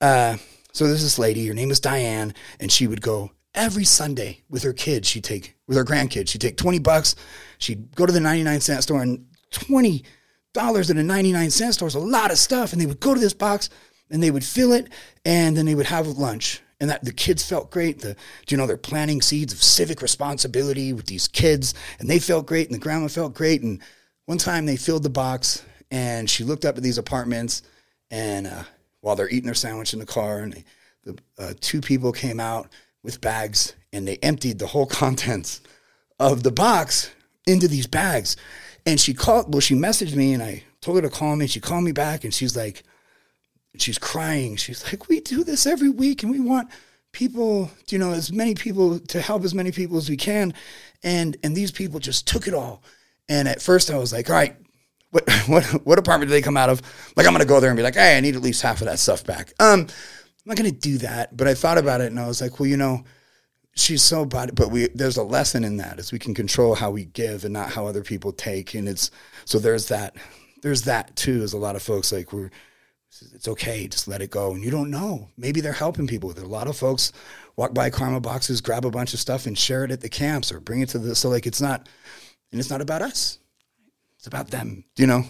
uh, 0.00 0.36
so? 0.72 0.86
There's 0.86 1.02
this 1.02 1.18
lady. 1.18 1.46
Her 1.46 1.54
name 1.54 1.70
is 1.70 1.80
Diane, 1.80 2.34
and 2.60 2.70
she 2.70 2.86
would 2.86 3.02
go 3.02 3.32
every 3.54 3.84
Sunday 3.84 4.42
with 4.48 4.62
her 4.62 4.72
kids. 4.72 5.08
She'd 5.08 5.24
take 5.24 5.56
with 5.66 5.76
her 5.76 5.84
grandkids. 5.84 6.28
She'd 6.28 6.40
take 6.40 6.56
twenty 6.56 6.78
bucks. 6.78 7.16
She'd 7.58 7.94
go 7.94 8.06
to 8.06 8.12
the 8.12 8.20
ninety 8.20 8.44
nine 8.44 8.60
cent 8.60 8.82
store 8.82 9.02
and 9.02 9.26
twenty 9.50 10.04
dollars 10.54 10.90
at 10.90 10.96
a 10.96 11.02
ninety 11.02 11.32
nine 11.32 11.50
cent 11.50 11.74
store 11.74 11.88
is 11.88 11.94
a 11.94 12.00
lot 12.00 12.30
of 12.30 12.38
stuff. 12.38 12.72
And 12.72 12.80
they 12.80 12.86
would 12.86 13.00
go 13.00 13.14
to 13.14 13.20
this 13.20 13.34
box 13.34 13.70
and 14.10 14.22
they 14.22 14.30
would 14.30 14.44
fill 14.44 14.72
it, 14.72 14.88
and 15.24 15.56
then 15.56 15.66
they 15.66 15.74
would 15.74 15.86
have 15.86 16.06
lunch 16.06 16.62
and 16.80 16.90
that 16.90 17.04
the 17.04 17.12
kids 17.12 17.44
felt 17.48 17.70
great. 17.70 18.00
The 18.00 18.16
you 18.48 18.56
know 18.56 18.66
they're 18.66 18.76
planting 18.76 19.22
seeds 19.22 19.52
of 19.52 19.62
civic 19.62 20.02
responsibility 20.02 20.92
with 20.92 21.06
these 21.06 21.28
kids, 21.28 21.74
and 21.98 22.08
they 22.08 22.18
felt 22.18 22.46
great, 22.46 22.68
and 22.68 22.74
the 22.74 22.82
grandma 22.82 23.08
felt 23.08 23.34
great. 23.34 23.62
And 23.62 23.80
one 24.26 24.38
time 24.38 24.66
they 24.66 24.76
filled 24.76 25.02
the 25.02 25.10
box, 25.10 25.64
and 25.90 26.28
she 26.28 26.44
looked 26.44 26.64
up 26.64 26.76
at 26.76 26.82
these 26.82 26.98
apartments, 26.98 27.62
and 28.10 28.46
uh, 28.46 28.62
while 29.00 29.16
they're 29.16 29.28
eating 29.28 29.46
their 29.46 29.54
sandwich 29.54 29.92
in 29.92 29.98
the 29.98 30.06
car, 30.06 30.40
and 30.40 30.52
they 30.52 30.64
the 31.08 31.18
uh, 31.38 31.54
two 31.60 31.80
people 31.80 32.12
came 32.12 32.40
out 32.40 32.68
with 33.02 33.20
bags 33.20 33.74
and 33.92 34.06
they 34.06 34.16
emptied 34.18 34.58
the 34.58 34.66
whole 34.66 34.86
contents 35.02 35.60
of 36.18 36.42
the 36.42 36.52
box 36.52 37.10
into 37.46 37.68
these 37.68 37.86
bags. 37.86 38.36
And 38.86 39.00
she 39.00 39.14
called, 39.14 39.52
well, 39.52 39.60
she 39.60 39.74
messaged 39.74 40.14
me 40.14 40.34
and 40.34 40.42
I 40.42 40.64
told 40.80 40.98
her 40.98 41.02
to 41.02 41.14
call 41.14 41.36
me. 41.36 41.46
She 41.46 41.60
called 41.60 41.84
me 41.84 41.92
back 41.92 42.24
and 42.24 42.32
she's 42.32 42.56
like, 42.56 42.82
she's 43.76 43.98
crying. 43.98 44.56
She's 44.56 44.84
like, 44.84 45.08
we 45.08 45.20
do 45.20 45.44
this 45.44 45.66
every 45.66 45.90
week 45.90 46.22
and 46.22 46.32
we 46.32 46.40
want 46.40 46.70
people, 47.12 47.70
you 47.88 47.98
know, 47.98 48.12
as 48.12 48.32
many 48.32 48.54
people 48.54 48.98
to 48.98 49.20
help 49.20 49.44
as 49.44 49.54
many 49.54 49.72
people 49.72 49.96
as 49.96 50.08
we 50.08 50.16
can. 50.16 50.54
And, 51.02 51.36
and 51.42 51.56
these 51.56 51.70
people 51.70 52.00
just 52.00 52.26
took 52.26 52.48
it 52.48 52.54
all. 52.54 52.82
And 53.28 53.48
at 53.48 53.62
first 53.62 53.90
I 53.90 53.98
was 53.98 54.12
like, 54.12 54.30
all 54.30 54.36
right, 54.36 54.56
what, 55.10 55.30
what, 55.46 55.64
what 55.84 55.96
department 55.96 56.28
do 56.28 56.32
they 56.32 56.42
come 56.42 56.56
out 56.56 56.70
of? 56.70 56.82
Like, 57.16 57.26
I'm 57.26 57.32
going 57.32 57.42
to 57.42 57.48
go 57.48 57.60
there 57.60 57.70
and 57.70 57.76
be 57.76 57.82
like, 57.82 57.94
hey, 57.94 58.16
I 58.16 58.20
need 58.20 58.36
at 58.36 58.42
least 58.42 58.62
half 58.62 58.80
of 58.80 58.86
that 58.86 58.98
stuff 58.98 59.24
back. 59.24 59.52
Um, 59.60 59.80
I'm 59.80 59.88
not 60.44 60.56
going 60.56 60.70
to 60.70 60.76
do 60.76 60.98
that. 60.98 61.36
But 61.36 61.48
I 61.48 61.54
thought 61.54 61.78
about 61.78 62.00
it 62.00 62.10
and 62.10 62.18
I 62.18 62.26
was 62.26 62.40
like, 62.40 62.58
well, 62.58 62.68
you 62.68 62.76
know, 62.76 63.04
she's 63.74 64.02
so 64.02 64.24
body, 64.24 64.52
but 64.52 64.70
we, 64.70 64.88
there's 64.88 65.16
a 65.16 65.22
lesson 65.22 65.62
in 65.62 65.76
that 65.76 65.98
is 65.98 66.10
we 66.10 66.18
can 66.18 66.34
control 66.34 66.74
how 66.74 66.90
we 66.90 67.04
give 67.04 67.44
and 67.44 67.52
not 67.52 67.70
how 67.70 67.86
other 67.86 68.02
people 68.02 68.32
take. 68.32 68.74
And 68.74 68.88
it's, 68.88 69.10
so 69.44 69.58
there's 69.58 69.88
that, 69.88 70.16
there's 70.62 70.82
that 70.82 71.14
too, 71.14 71.42
is 71.42 71.52
a 71.52 71.58
lot 71.58 71.76
of 71.76 71.82
folks 71.82 72.12
like 72.12 72.32
we're, 72.32 72.50
it's 73.34 73.48
okay, 73.48 73.88
just 73.88 74.08
let 74.08 74.22
it 74.22 74.30
go. 74.30 74.52
And 74.52 74.62
you 74.62 74.70
don't 74.70 74.90
know. 74.90 75.28
Maybe 75.36 75.60
they're 75.60 75.72
helping 75.72 76.06
people 76.06 76.28
with 76.28 76.38
it. 76.38 76.44
A 76.44 76.48
lot 76.48 76.68
of 76.68 76.76
folks 76.76 77.12
walk 77.56 77.74
by 77.74 77.90
karma 77.90 78.20
boxes, 78.20 78.60
grab 78.60 78.84
a 78.84 78.90
bunch 78.90 79.14
of 79.14 79.20
stuff 79.20 79.46
and 79.46 79.58
share 79.58 79.84
it 79.84 79.90
at 79.90 80.00
the 80.00 80.08
camps 80.08 80.52
or 80.52 80.60
bring 80.60 80.80
it 80.80 80.90
to 80.90 80.98
the, 80.98 81.14
so 81.14 81.28
like 81.28 81.46
it's 81.46 81.60
not, 81.60 81.88
and 82.52 82.60
it's 82.60 82.70
not 82.70 82.80
about 82.80 83.02
us. 83.02 83.38
It's 84.18 84.26
about 84.26 84.50
them, 84.50 84.84
you 84.96 85.06
know? 85.06 85.24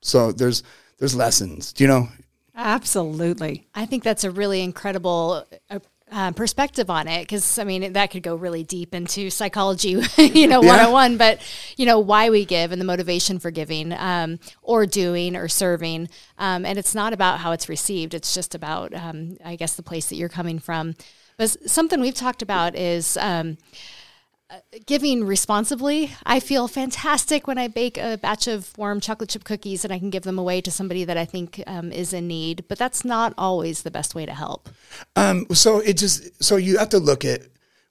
So 0.00 0.32
there's, 0.32 0.62
there's 0.98 1.14
lessons, 1.14 1.72
do 1.72 1.84
you 1.84 1.88
know? 1.88 2.08
Absolutely. 2.54 3.66
I 3.74 3.86
think 3.86 4.04
that's 4.04 4.24
a 4.24 4.30
really 4.30 4.62
incredible 4.62 5.46
uh, 5.70 5.78
uh, 6.12 6.30
perspective 6.32 6.90
on 6.90 7.08
it 7.08 7.22
because 7.22 7.58
I 7.58 7.64
mean 7.64 7.94
that 7.94 8.10
could 8.10 8.22
go 8.22 8.36
really 8.36 8.62
deep 8.62 8.94
into 8.94 9.30
psychology, 9.30 10.00
you 10.18 10.46
know, 10.46 10.60
one 10.60 10.78
on 10.78 10.92
one. 10.92 11.16
But 11.16 11.40
you 11.76 11.86
know 11.86 11.98
why 11.98 12.30
we 12.30 12.44
give 12.44 12.70
and 12.70 12.80
the 12.80 12.84
motivation 12.84 13.38
for 13.38 13.50
giving, 13.50 13.92
um, 13.94 14.38
or 14.62 14.86
doing, 14.86 15.34
or 15.34 15.48
serving, 15.48 16.08
um, 16.38 16.64
and 16.64 16.78
it's 16.78 16.94
not 16.94 17.12
about 17.12 17.40
how 17.40 17.52
it's 17.52 17.68
received. 17.68 18.14
It's 18.14 18.34
just 18.34 18.54
about, 18.54 18.94
um, 18.94 19.38
I 19.44 19.56
guess, 19.56 19.74
the 19.74 19.82
place 19.82 20.08
that 20.10 20.16
you're 20.16 20.28
coming 20.28 20.58
from. 20.58 20.94
But 21.38 21.68
something 21.68 22.00
we've 22.00 22.14
talked 22.14 22.42
about 22.42 22.76
is 22.76 23.16
um, 23.16 23.56
giving 24.86 25.24
responsibly. 25.24 26.12
I 26.24 26.40
feel 26.40 26.68
fantastic 26.68 27.46
when 27.46 27.58
I 27.58 27.68
bake 27.68 27.98
a 27.98 28.18
batch 28.18 28.46
of 28.46 28.76
warm 28.76 29.00
chocolate 29.00 29.30
chip 29.30 29.44
cookies 29.44 29.84
and 29.84 29.92
I 29.92 29.98
can 29.98 30.10
give 30.10 30.22
them 30.22 30.38
away 30.38 30.60
to 30.60 30.70
somebody 30.70 31.04
that 31.04 31.16
I 31.16 31.24
think 31.24 31.62
um, 31.66 31.92
is 31.92 32.12
in 32.12 32.26
need. 32.26 32.64
But 32.68 32.78
that's 32.78 33.04
not 33.04 33.34
always 33.38 33.82
the 33.82 33.90
best 33.90 34.14
way 34.14 34.26
to 34.26 34.34
help. 34.34 34.68
Um, 35.16 35.46
so 35.52 35.78
it 35.78 35.96
just 35.96 36.42
so 36.42 36.56
you 36.56 36.78
have 36.78 36.90
to 36.90 36.98
look 36.98 37.24
at 37.24 37.42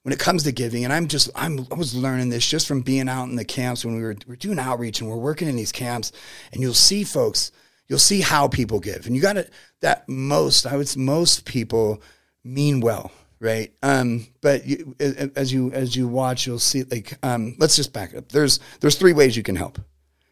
when 0.03 0.13
it 0.13 0.19
comes 0.19 0.43
to 0.43 0.51
giving, 0.51 0.83
and 0.83 0.91
I'm 0.91 1.07
just 1.07 1.29
I'm 1.35 1.67
I 1.71 1.75
was 1.75 1.95
learning 1.95 2.29
this 2.29 2.47
just 2.47 2.67
from 2.67 2.81
being 2.81 3.07
out 3.07 3.25
in 3.25 3.35
the 3.35 3.45
camps 3.45 3.85
when 3.85 3.95
we 3.95 4.01
were 4.01 4.15
we're 4.27 4.35
doing 4.35 4.59
outreach 4.59 5.01
and 5.01 5.09
we're 5.09 5.17
working 5.17 5.47
in 5.47 5.55
these 5.55 5.71
camps, 5.71 6.11
and 6.51 6.61
you'll 6.61 6.73
see 6.73 7.03
folks, 7.03 7.51
you'll 7.87 7.99
see 7.99 8.21
how 8.21 8.47
people 8.47 8.79
give, 8.79 9.05
and 9.05 9.15
you 9.15 9.21
got 9.21 9.33
to 9.33 9.47
that 9.81 10.07
most 10.09 10.65
I 10.65 10.77
would 10.77 10.95
most 10.97 11.45
people 11.45 12.01
mean 12.43 12.81
well 12.81 13.11
right? 13.41 13.73
Um, 13.81 14.27
but 14.39 14.65
you, 14.65 14.95
as 14.99 15.51
you 15.51 15.71
as 15.73 15.95
you 15.95 16.07
watch, 16.07 16.47
you'll 16.47 16.59
see 16.59 16.83
like 16.83 17.17
um, 17.23 17.55
let's 17.57 17.75
just 17.75 17.91
back 17.91 18.15
up. 18.15 18.29
There's 18.29 18.59
there's 18.79 18.95
three 18.95 19.11
ways 19.11 19.35
you 19.35 19.43
can 19.43 19.57
help, 19.57 19.79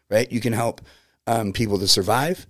right? 0.08 0.30
You 0.32 0.40
can 0.40 0.54
help 0.54 0.80
um, 1.26 1.52
people 1.52 1.78
to 1.80 1.88
survive, 1.88 2.46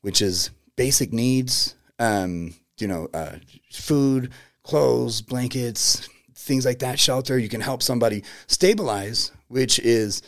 which 0.00 0.20
is 0.20 0.50
basic 0.74 1.12
needs, 1.12 1.76
um, 1.98 2.54
you 2.78 2.88
know, 2.88 3.08
uh, 3.14 3.36
food, 3.70 4.32
clothes, 4.62 5.20
blankets, 5.20 6.08
things 6.34 6.64
like 6.64 6.80
that, 6.80 6.98
shelter. 6.98 7.38
You 7.38 7.48
can 7.48 7.60
help 7.60 7.82
somebody 7.82 8.24
stabilize, 8.46 9.30
which 9.48 9.78
is 9.78 10.22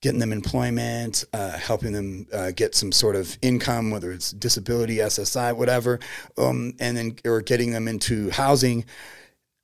getting 0.00 0.20
them 0.20 0.32
employment, 0.32 1.24
uh, 1.32 1.58
helping 1.58 1.92
them 1.92 2.26
uh, 2.32 2.50
get 2.52 2.74
some 2.74 2.90
sort 2.90 3.16
of 3.16 3.36
income, 3.42 3.90
whether 3.90 4.12
it's 4.12 4.30
disability, 4.30 4.96
SSI, 4.96 5.54
whatever, 5.54 6.00
um, 6.38 6.74
and 6.80 6.96
then 6.96 7.16
or 7.24 7.40
getting 7.42 7.72
them 7.72 7.86
into 7.86 8.30
housing, 8.30 8.84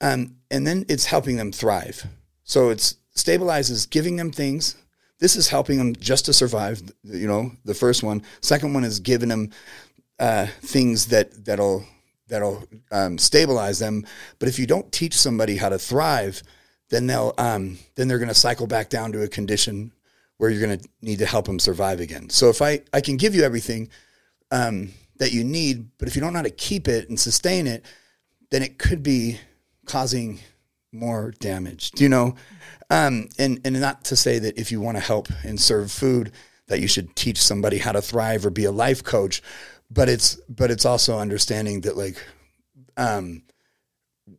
um, 0.01 0.37
and 0.51 0.67
then 0.67 0.85
it's 0.89 1.07
helping 1.07 1.37
them 1.37 1.53
thrive. 1.53 2.07
So 2.45 2.69
it's 2.69 2.97
stabilizes, 3.15 3.89
giving 3.89 4.17
them 4.17 4.31
things. 4.31 4.77
This 5.19 5.37
is 5.37 5.49
helping 5.49 5.79
them 5.79 5.97
just 5.97 6.27
to 6.27 6.35
survive. 6.35 6.83
You 7.03 7.27
know, 7.27 7.53
the 7.65 7.75
first 7.75 8.03
one. 8.03 8.23
Second 8.43 8.75
one 8.75 8.85
is 8.85 9.01
giving 9.01 9.31
them 9.31 9.51
uh, 10.19 10.47
things 10.61 11.07
that 11.07 11.47
that'll 11.47 11.85
that'll 12.29 12.65
um, 12.93 13.17
stabilize 13.17 13.79
them. 13.79 14.05
But 14.39 14.51
if 14.51 14.59
you 14.59 14.67
don't 14.67 14.93
teach 14.93 15.15
somebody 15.15 15.57
how 15.57 15.71
to 15.71 15.79
thrive, 15.79 16.43
then 16.91 17.07
they'll 17.07 17.33
um, 17.39 17.79
then 17.95 18.09
they're 18.09 18.19
going 18.19 18.29
to 18.29 18.35
cycle 18.35 18.67
back 18.67 18.91
down 18.91 19.13
to 19.13 19.23
a 19.23 19.29
condition 19.29 19.93
where 20.39 20.51
you're 20.51 20.65
going 20.65 20.79
to 20.79 20.89
need 21.01 21.19
to 21.19 21.27
help 21.27 21.47
them 21.47 21.59
survive 21.59 22.01
again. 22.01 22.29
So 22.31 22.49
if 22.49 22.61
I, 22.61 22.81
I 22.93 23.01
can 23.01 23.17
give 23.17 23.35
you 23.35 23.43
everything 23.43 23.89
um, 24.51 24.91
that 25.19 25.33
you 25.33 25.45
need, 25.45 25.89
but 25.99 26.09
if 26.09 26.15
you 26.15 26.21
don't 26.21 26.33
know 26.33 26.41
how 26.41 26.45
to 26.45 26.51
keep 26.51 26.89
it 26.89 27.09
and 27.09 27.19
sustain 27.19 27.67
it, 27.67 27.85
then 28.51 28.63
it 28.63 28.79
could 28.79 29.03
be 29.03 29.41
causing 29.87 30.41
more 30.93 31.33
damage. 31.41 31.91
Do 31.93 32.05
you 32.05 32.09
know? 32.09 32.35
Um, 32.91 33.29
and 33.39 33.61
and 33.65 33.81
not 33.81 34.05
to 34.05 34.17
say 34.17 34.39
that 34.39 34.59
if 34.59 34.71
you 34.71 34.81
want 34.81 34.97
to 34.97 35.03
help 35.03 35.29
and 35.45 35.61
serve 35.61 35.91
food, 35.91 36.33
that 36.69 36.81
you 36.81 36.89
should 36.89 37.15
teach 37.17 37.39
somebody 37.39 37.79
how 37.79 37.93
to 37.93 38.03
thrive 38.03 38.47
or 38.47 38.51
be 38.51 38.65
a 38.65 38.73
life 38.73 39.03
coach, 39.03 39.43
but 39.91 40.09
it's 40.09 40.37
but 40.49 40.71
it's 40.71 40.85
also 40.85 41.19
understanding 41.19 41.83
that 41.83 41.97
like, 41.97 42.23
um, 42.97 43.43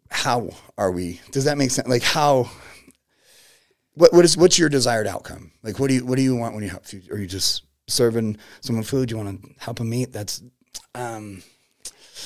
how 0.10 0.50
are 0.78 0.92
we? 0.92 1.22
Does 1.32 1.46
that 1.46 1.58
make 1.58 1.72
sense? 1.72 1.88
Like 1.88 2.04
how 2.04 2.50
what 3.98 4.14
what 4.14 4.24
is 4.24 4.38
what's 4.38 4.60
your 4.60 4.70
desired 4.70 5.08
outcome? 5.08 5.52
Like 5.64 5.80
what 5.80 5.88
do 5.88 5.96
you 5.96 6.06
what 6.06 6.16
do 6.16 6.22
you 6.22 6.36
want 6.36 6.54
when 6.54 6.64
you 6.64 6.70
help? 6.70 6.86
Are 7.12 7.18
you 7.18 7.28
just 7.28 7.64
serving 7.88 8.38
someone 8.62 8.84
food? 8.84 9.12
You 9.12 9.18
want 9.18 9.44
to 9.44 9.50
help 9.60 9.78
them 9.78 9.94
eat? 9.94 10.14
That's 10.14 10.42
um, 10.94 11.44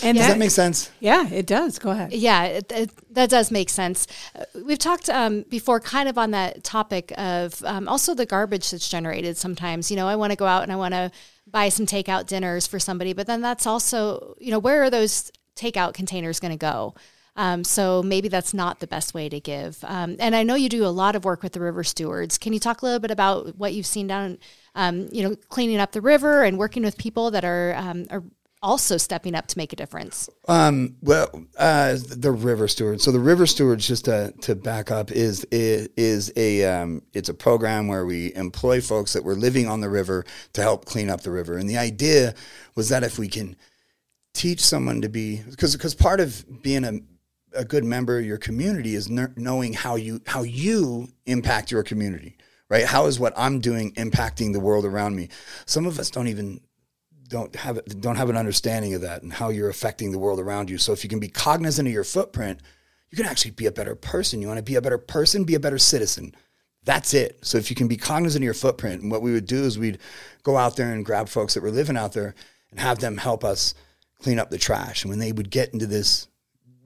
and 0.04 0.18
does 0.18 0.28
that, 0.28 0.34
that, 0.34 0.40
make 0.40 0.52
sense? 0.52 0.90
Yeah, 1.00 1.28
it 1.28 1.46
does. 1.46 1.78
Go 1.78 1.92
ahead. 1.92 2.14
Yeah, 2.14 2.44
it, 2.46 2.72
it, 2.72 3.14
that 3.14 3.30
does 3.30 3.52
make 3.52 3.70
sense. 3.70 4.08
Uh, 4.36 4.46
we've 4.66 4.80
talked 4.80 5.10
um, 5.10 5.44
before, 5.50 5.80
kind 5.80 6.10
of 6.10 6.18
on 6.18 6.32
that 6.32 6.64
topic 6.64 7.14
of 7.18 7.64
um, 7.66 7.88
also 7.88 8.16
the 8.16 8.26
garbage 8.26 8.72
that's 8.72 8.90
generated. 8.90 9.38
Sometimes, 9.38 9.92
you 9.92 9.98
know, 9.98 10.08
I 10.08 10.16
want 10.16 10.32
to 10.32 10.36
go 10.36 10.46
out 10.46 10.64
and 10.64 10.72
I 10.72 10.76
want 10.76 10.94
to 10.94 11.12
buy 11.46 11.70
some 11.70 11.86
takeout 11.86 12.28
dinners 12.28 12.66
for 12.66 12.80
somebody, 12.80 13.14
but 13.14 13.28
then 13.28 13.42
that's 13.42 13.68
also, 13.68 14.36
you 14.40 14.52
know, 14.52 14.60
where 14.60 14.82
are 14.84 14.90
those 14.90 15.32
takeout 15.56 15.94
containers 15.94 16.40
going 16.40 16.52
to 16.52 16.58
go? 16.58 16.96
Um, 17.36 17.64
so 17.64 18.04
maybe 18.04 18.28
that's 18.28 18.54
not 18.54 18.80
the 18.80 18.88
best 18.88 19.14
way 19.14 19.30
to 19.30 19.40
give. 19.40 19.78
Um, 19.84 20.18
and 20.20 20.36
I 20.36 20.44
know 20.44 20.56
you 20.56 20.70
do 20.70 20.86
a 20.86 20.88
lot 20.88 21.16
of 21.16 21.24
work 21.24 21.44
with 21.44 21.54
the 21.54 21.62
river 21.62 21.84
stewards. 21.84 22.38
Can 22.38 22.54
you 22.54 22.60
talk 22.60 22.82
a 22.82 22.86
little 22.86 23.00
bit 23.00 23.12
about 23.12 23.56
what 23.58 23.74
you've 23.74 23.86
seen 23.86 24.08
down, 24.08 24.38
um, 24.76 25.08
you 25.12 25.24
know, 25.24 25.36
cleaning 25.48 25.80
up 25.80 25.94
the 25.94 26.02
river 26.02 26.44
and 26.44 26.58
working 26.58 26.84
with 26.84 26.98
people 26.98 27.32
that 27.32 27.46
are 27.46 27.74
um, 27.78 28.06
are 28.10 28.24
also 28.62 28.98
stepping 28.98 29.34
up 29.34 29.48
to 29.48 29.58
make 29.58 29.74
a 29.74 29.76
difference? 29.76 30.30
Um, 30.48 30.98
well, 31.02 31.46
uh, 31.58 31.98
the 32.16 32.32
river 32.32 32.68
stewards. 32.68 33.04
So 33.04 33.12
the 33.12 33.20
river 33.20 33.46
stewards, 33.48 33.88
just 33.88 34.06
to, 34.06 34.34
to 34.42 34.56
back 34.56 34.92
up, 34.92 35.12
is 35.12 35.46
is 35.52 36.32
a 36.36 36.66
um, 36.66 37.02
it's 37.14 37.30
a 37.30 37.34
program 37.34 37.88
where 37.88 38.06
we 38.06 38.34
employ 38.36 38.82
folks 38.82 39.14
that 39.14 39.24
were 39.24 39.36
living 39.36 39.68
on 39.68 39.80
the 39.80 39.90
river 39.90 40.26
to 40.54 40.62
help 40.62 40.86
clean 40.86 41.10
up 41.10 41.22
the 41.22 41.32
river. 41.32 41.58
And 41.58 41.70
the 41.70 41.78
idea 41.78 42.34
was 42.76 42.90
that 42.90 43.04
if 43.04 43.18
we 43.18 43.28
can 43.28 43.56
teach 44.34 44.62
someone 44.62 45.02
to 45.02 45.10
be 45.10 45.42
because 45.50 45.76
because 45.76 45.96
part 45.96 46.20
of 46.20 46.46
being 46.62 46.84
a 46.84 47.00
a 47.54 47.66
good 47.66 47.84
member 47.84 48.18
of 48.18 48.26
your 48.26 48.38
community 48.38 48.96
is 48.96 49.10
knowing 49.10 49.74
how 49.74 49.96
you 49.96 50.22
how 50.26 50.44
you 50.44 51.10
impact 51.26 51.72
your 51.72 51.84
community 51.84 52.38
right? 52.72 52.86
How 52.86 53.06
is 53.06 53.20
what 53.20 53.34
i'm 53.36 53.60
doing 53.60 53.92
impacting 53.96 54.54
the 54.54 54.60
world 54.60 54.86
around 54.86 55.16
me? 55.16 55.28
Some 55.68 55.86
of 55.86 56.00
us 56.00 56.10
don't 56.10 56.30
even 56.30 56.62
don't 57.28 57.56
have 57.56 57.84
don't 58.00 58.16
have 58.16 58.30
an 58.30 58.38
understanding 58.38 58.94
of 58.94 59.02
that 59.02 59.22
and 59.22 59.32
how 59.32 59.50
you're 59.50 59.70
affecting 59.70 60.12
the 60.12 60.20
world 60.20 60.40
around 60.40 60.70
you. 60.70 60.78
So 60.80 60.94
if 60.94 61.04
you 61.04 61.10
can 61.10 61.20
be 61.20 61.28
cognizant 61.28 61.88
of 61.88 61.94
your 61.94 62.06
footprint 62.06 62.62
you 63.12 63.18
can 63.18 63.26
actually 63.26 63.52
be 63.52 63.66
a 63.66 63.72
better 63.74 63.94
person. 63.94 64.42
You 64.42 64.48
want 64.48 64.58
to 64.58 64.64
be 64.64 64.76
a 64.76 64.82
better 64.82 64.98
person 64.98 65.44
be 65.44 65.56
a 65.56 65.60
better 65.60 65.78
citizen. 65.78 66.34
That's 66.84 67.14
it. 67.14 67.40
So 67.44 67.58
if 67.58 67.70
you 67.70 67.76
can 67.76 67.88
be 67.88 67.98
cognizant 67.98 68.42
of 68.42 68.46
your 68.46 68.54
footprint 68.54 69.02
and 69.02 69.12
what 69.12 69.22
we 69.22 69.34
would 69.34 69.46
do 69.46 69.64
is 69.66 69.78
we'd 69.78 70.00
go 70.42 70.58
out 70.58 70.78
there 70.78 70.92
and 70.92 71.06
grab 71.06 71.28
folks 71.28 71.54
that 71.54 71.62
were 71.62 71.72
living 71.72 71.98
out 71.98 72.14
there 72.14 72.34
and 72.72 72.80
have 72.80 73.00
them 73.00 73.18
help 73.18 73.44
us 73.44 73.76
clean 74.20 74.40
up 74.40 74.50
the 74.50 74.58
trash. 74.58 75.04
And 75.04 75.10
when 75.10 75.20
they 75.20 75.34
would 75.34 75.52
get 75.52 75.74
into 75.74 75.86
this 75.86 76.28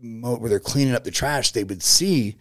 where 0.01 0.49
they're 0.49 0.59
cleaning 0.59 0.93
up 0.93 1.03
the 1.03 1.11
trash, 1.11 1.51
they 1.51 1.63
would 1.63 1.83
see 1.83 2.37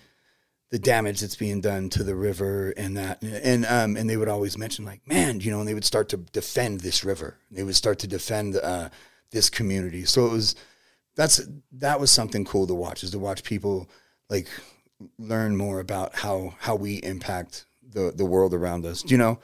the 0.70 0.78
damage 0.78 1.20
that's 1.20 1.36
being 1.36 1.60
done 1.60 1.88
to 1.88 2.02
the 2.02 2.16
river 2.16 2.74
and 2.76 2.96
that 2.96 3.22
and 3.22 3.64
um 3.66 3.96
and 3.96 4.10
they 4.10 4.16
would 4.16 4.28
always 4.28 4.58
mention 4.58 4.84
like 4.84 5.06
man 5.06 5.38
you 5.38 5.48
know 5.48 5.60
and 5.60 5.68
they 5.68 5.74
would 5.74 5.84
start 5.84 6.08
to 6.08 6.16
defend 6.16 6.80
this 6.80 7.04
river. 7.04 7.36
They 7.50 7.62
would 7.62 7.76
start 7.76 8.00
to 8.00 8.08
defend 8.08 8.56
uh, 8.56 8.88
this 9.30 9.48
community. 9.48 10.04
So 10.04 10.26
it 10.26 10.32
was 10.32 10.56
that's 11.16 11.40
that 11.72 12.00
was 12.00 12.10
something 12.10 12.44
cool 12.44 12.66
to 12.66 12.74
watch 12.74 13.04
is 13.04 13.10
to 13.12 13.18
watch 13.18 13.44
people 13.44 13.88
like 14.28 14.48
learn 15.18 15.56
more 15.56 15.80
about 15.80 16.14
how 16.16 16.54
how 16.58 16.74
we 16.74 16.96
impact 17.02 17.66
the 17.88 18.12
the 18.14 18.24
world 18.24 18.54
around 18.54 18.84
us 18.84 19.04
you 19.08 19.16
know 19.16 19.38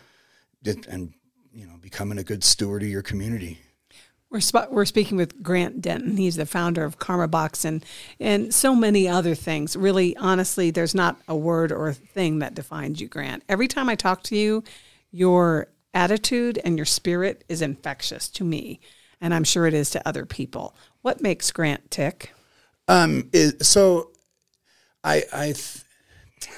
and 0.64 1.12
you 1.53 1.66
know 1.66 1.77
becoming 1.81 2.18
a 2.18 2.25
good 2.25 2.42
steward 2.42 2.83
of 2.83 2.88
your 2.88 3.03
community 3.03 3.59
We're, 4.31 4.40
sp- 4.40 4.71
we're 4.71 4.85
speaking 4.85 5.16
with 5.16 5.43
Grant 5.43 5.83
Denton. 5.83 6.16
He's 6.16 6.37
the 6.37 6.47
founder 6.47 6.85
of 6.85 7.01
Karma 7.01 7.27
Box 7.27 7.64
and, 7.64 7.85
and 8.21 8.55
so 8.55 8.77
many 8.77 9.09
other 9.09 9.35
things. 9.35 9.75
Really, 9.75 10.16
honestly, 10.16 10.71
there's 10.71 10.95
not 10.95 11.16
a 11.27 11.35
word 11.35 11.73
or 11.73 11.88
a 11.88 11.95
thing 11.95 12.38
that 12.38 12.55
defines 12.55 13.01
you, 13.01 13.09
Grant. 13.09 13.43
Every 13.49 13.66
time 13.66 13.88
I 13.88 13.97
talk 13.97 14.23
to 14.25 14.37
you, 14.37 14.62
your 15.11 15.66
attitude 15.93 16.61
and 16.64 16.79
your 16.79 16.87
spirit 16.87 17.43
is 17.49 17.61
infectious 17.61 18.29
to 18.29 18.45
me, 18.45 18.79
and 19.21 19.35
I'm 19.35 19.43
sure 19.43 19.66
it 19.66 19.75
is 19.75 19.90
to 19.90 20.09
other 20.09 20.25
people. 20.25 20.77
What 21.03 21.21
makes 21.21 21.51
Grant 21.51 21.90
tick? 21.90 22.33
Um, 22.87 23.29
is, 23.33 23.55
so 23.62 24.12
I, 25.03 25.25
I, 25.33 25.47
th- 25.47 25.83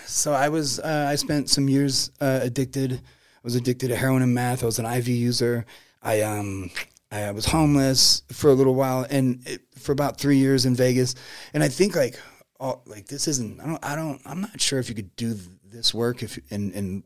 so 0.05 0.35
I 0.35 0.51
was, 0.51 0.79
uh, 0.79 1.07
I 1.09 1.15
spent 1.15 1.49
some 1.49 1.71
years 1.71 2.11
uh, 2.21 2.41
addicted. 2.43 2.93
I 2.93 3.41
was 3.43 3.55
addicted 3.55 3.89
to 3.89 3.97
heroin 3.97 4.21
and 4.21 4.35
meth. 4.35 4.63
I 4.63 4.67
was 4.67 4.79
an 4.79 4.85
IV 4.85 5.09
user. 5.09 5.65
I, 6.03 6.21
um, 6.21 6.71
I 7.13 7.31
was 7.31 7.45
homeless 7.45 8.23
for 8.33 8.51
a 8.51 8.55
little 8.55 8.75
while 8.75 9.07
and 9.11 9.47
it, 9.47 9.63
for 9.79 9.93
about 9.93 10.19
three 10.19 10.39
years 10.39 10.65
in 10.67 10.75
Vegas. 10.75 11.15
And 11.53 11.63
I 11.63 11.69
think 11.69 11.95
like, 11.95 12.19
all, 12.59 12.83
like 12.87 13.07
this 13.07 13.29
isn't, 13.29 13.61
I 13.61 13.67
don't, 13.67 13.85
I 13.85 13.97
don't, 13.97 14.21
I'm 14.25 14.41
not 14.41 14.61
sure 14.61 14.79
if 14.79 14.89
you 14.89 14.95
could 14.95 15.15
do 15.17 15.37
this 15.65 15.93
work 15.93 16.23
if, 16.23 16.39
and, 16.51 16.73
and 16.73 17.03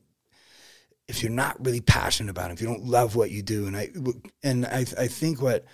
if 1.09 1.23
you're 1.23 1.33
not 1.33 1.65
really 1.65 1.81
passionate 1.81 2.31
about 2.31 2.51
it, 2.51 2.55
if 2.55 2.61
you 2.61 2.67
don't 2.67 2.85
love 2.85 3.17
what 3.17 3.31
you 3.31 3.43
do. 3.43 3.67
And 3.67 3.77
I, 3.77 3.91
and 4.43 4.67
I, 4.67 4.81
I 4.99 5.07
think 5.09 5.43
what, 5.43 5.65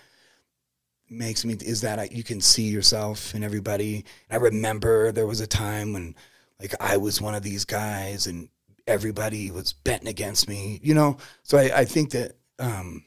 makes 1.09 1.45
me 1.45 1.53
is 1.53 1.81
that 1.81 1.99
I, 1.99 2.09
you 2.11 2.23
can 2.23 2.41
see 2.41 2.63
yourself 2.63 3.35
in 3.35 3.43
everybody. 3.43 4.05
I 4.31 4.37
remember 4.37 5.11
there 5.11 5.27
was 5.27 5.41
a 5.41 5.47
time 5.47 5.93
when 5.93 6.15
like 6.59 6.73
I 6.79 6.97
was 6.97 7.21
one 7.21 7.35
of 7.35 7.43
these 7.43 7.65
guys 7.65 8.25
and 8.25 8.49
everybody 8.87 9.51
was 9.51 9.73
betting 9.73 10.07
against 10.07 10.49
me, 10.49 10.79
you 10.81 10.93
know? 10.93 11.17
So 11.43 11.57
I, 11.57 11.79
I 11.79 11.85
think 11.85 12.11
that 12.11 12.37
um, 12.59 13.05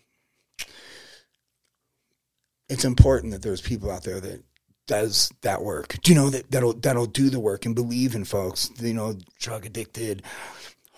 it's 2.69 2.85
important 2.85 3.33
that 3.33 3.43
there's 3.43 3.61
people 3.61 3.91
out 3.91 4.03
there 4.03 4.21
that 4.21 4.43
does 4.87 5.31
that 5.43 5.63
work. 5.63 5.97
Do 6.03 6.13
you 6.13 6.19
know 6.19 6.31
that 6.31 6.51
that'll 6.51 6.75
that'll 6.75 7.07
do 7.07 7.31
the 7.31 7.41
work 7.41 7.67
and 7.67 7.75
believe 7.75 8.15
in 8.15 8.25
folks, 8.25 8.71
you 8.81 8.95
know, 8.95 9.17
drug 9.39 9.67
addicted, 9.67 10.23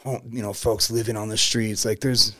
you 0.04 0.42
know, 0.42 0.52
folks 0.52 0.90
living 0.90 1.16
on 1.16 1.28
the 1.28 1.36
streets. 1.38 1.84
Like 1.84 2.00
there's 2.00 2.34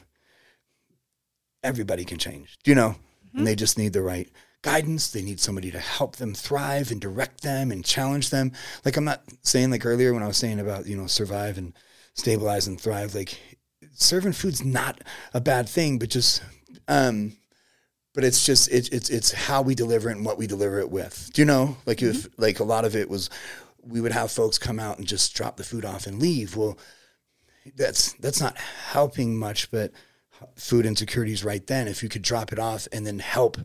everybody 1.63 2.05
can 2.05 2.19
change, 2.19 2.59
Do 2.65 2.71
you 2.71 2.75
know, 2.75 2.91
mm-hmm. 2.91 3.39
and 3.39 3.47
they 3.47 3.55
just 3.55 3.79
need 3.79 3.93
the 3.93 4.03
right 4.03 4.29
guidance. 4.63 5.11
They 5.11 5.23
need 5.23 5.41
somebody 5.41 5.71
to 5.71 5.79
help 5.79 6.17
them 6.17 6.35
thrive 6.35 6.91
and 6.91 7.01
direct 7.01 7.43
them 7.43 7.71
and 7.71 7.85
challenge 7.85 8.31
them. 8.31 8.53
Like 8.85 8.97
I'm 8.97 9.05
not 9.05 9.23
saying 9.43 9.71
like 9.71 9.87
earlier 9.87 10.13
when 10.13 10.23
I 10.23 10.27
was 10.29 10.37
saying 10.37 10.61
about, 10.61 10.87
you 10.87 10.97
know, 10.97 11.07
survive 11.07 11.57
and 11.59 11.73
stabilize 12.15 12.67
and 12.67 12.81
thrive, 12.81 13.15
like 13.15 13.41
serving 13.93 14.33
food's 14.33 14.65
not 14.65 15.03
a 15.33 15.41
bad 15.41 15.69
thing, 15.69 15.99
but 15.99 16.11
just 16.11 16.43
um 16.89 17.38
but 18.19 18.25
it's 18.25 18.45
just 18.45 18.69
it, 18.73 18.93
it's 18.93 19.11
it's 19.11 19.31
how 19.31 19.63
we 19.63 19.77
deliver 19.77 20.09
it 20.09 20.17
and 20.17 20.27
what 20.27 20.39
we 20.39 20.49
deliver 20.49 20.81
it 20.81 20.91
with. 20.91 21.31
Do 21.33 21.41
you 21.41 21.47
know? 21.47 21.77
Like 21.87 21.99
mm-hmm. 21.99 22.19
if 22.19 22.29
like 22.37 22.59
a 22.59 22.65
lot 22.65 22.85
of 22.85 22.97
it 22.97 23.09
was 23.09 23.31
we 23.81 24.01
would 24.01 24.11
have 24.11 24.33
folks 24.33 24.59
come 24.59 24.81
out 24.81 24.99
and 24.99 25.07
just 25.07 25.37
drop 25.37 25.57
the 25.57 25.63
food 25.63 25.85
off 25.85 26.05
and 26.05 26.21
leave. 26.21 26.57
Well, 26.57 26.77
that's 27.77 28.15
that's 28.15 28.41
not 28.41 28.59
helping 28.59 29.39
much, 29.39 29.71
but 29.71 29.93
food 30.57 30.85
insecurity 30.85 31.33
is 31.33 31.45
right 31.45 31.65
then. 31.65 31.87
If 31.87 32.03
you 32.03 32.09
could 32.09 32.23
drop 32.23 32.53
it 32.53 32.59
off 32.59 32.89
and 32.91 33.07
then 33.07 33.21
help 33.21 33.57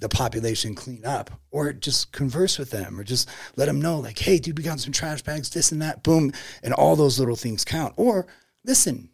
the 0.00 0.10
population 0.10 0.74
clean 0.74 1.06
up 1.06 1.30
or 1.50 1.72
just 1.72 2.12
converse 2.12 2.58
with 2.58 2.68
them 2.68 3.00
or 3.00 3.04
just 3.04 3.26
let 3.56 3.64
them 3.64 3.80
know 3.80 4.00
like 4.00 4.18
hey 4.18 4.36
dude 4.36 4.58
we 4.58 4.64
got 4.64 4.80
some 4.80 4.92
trash 4.92 5.22
bags 5.22 5.48
this 5.48 5.72
and 5.72 5.80
that 5.80 6.02
boom 6.02 6.30
and 6.62 6.74
all 6.74 6.94
those 6.94 7.18
little 7.18 7.36
things 7.36 7.64
count 7.64 7.94
or 7.96 8.26
listen 8.66 9.08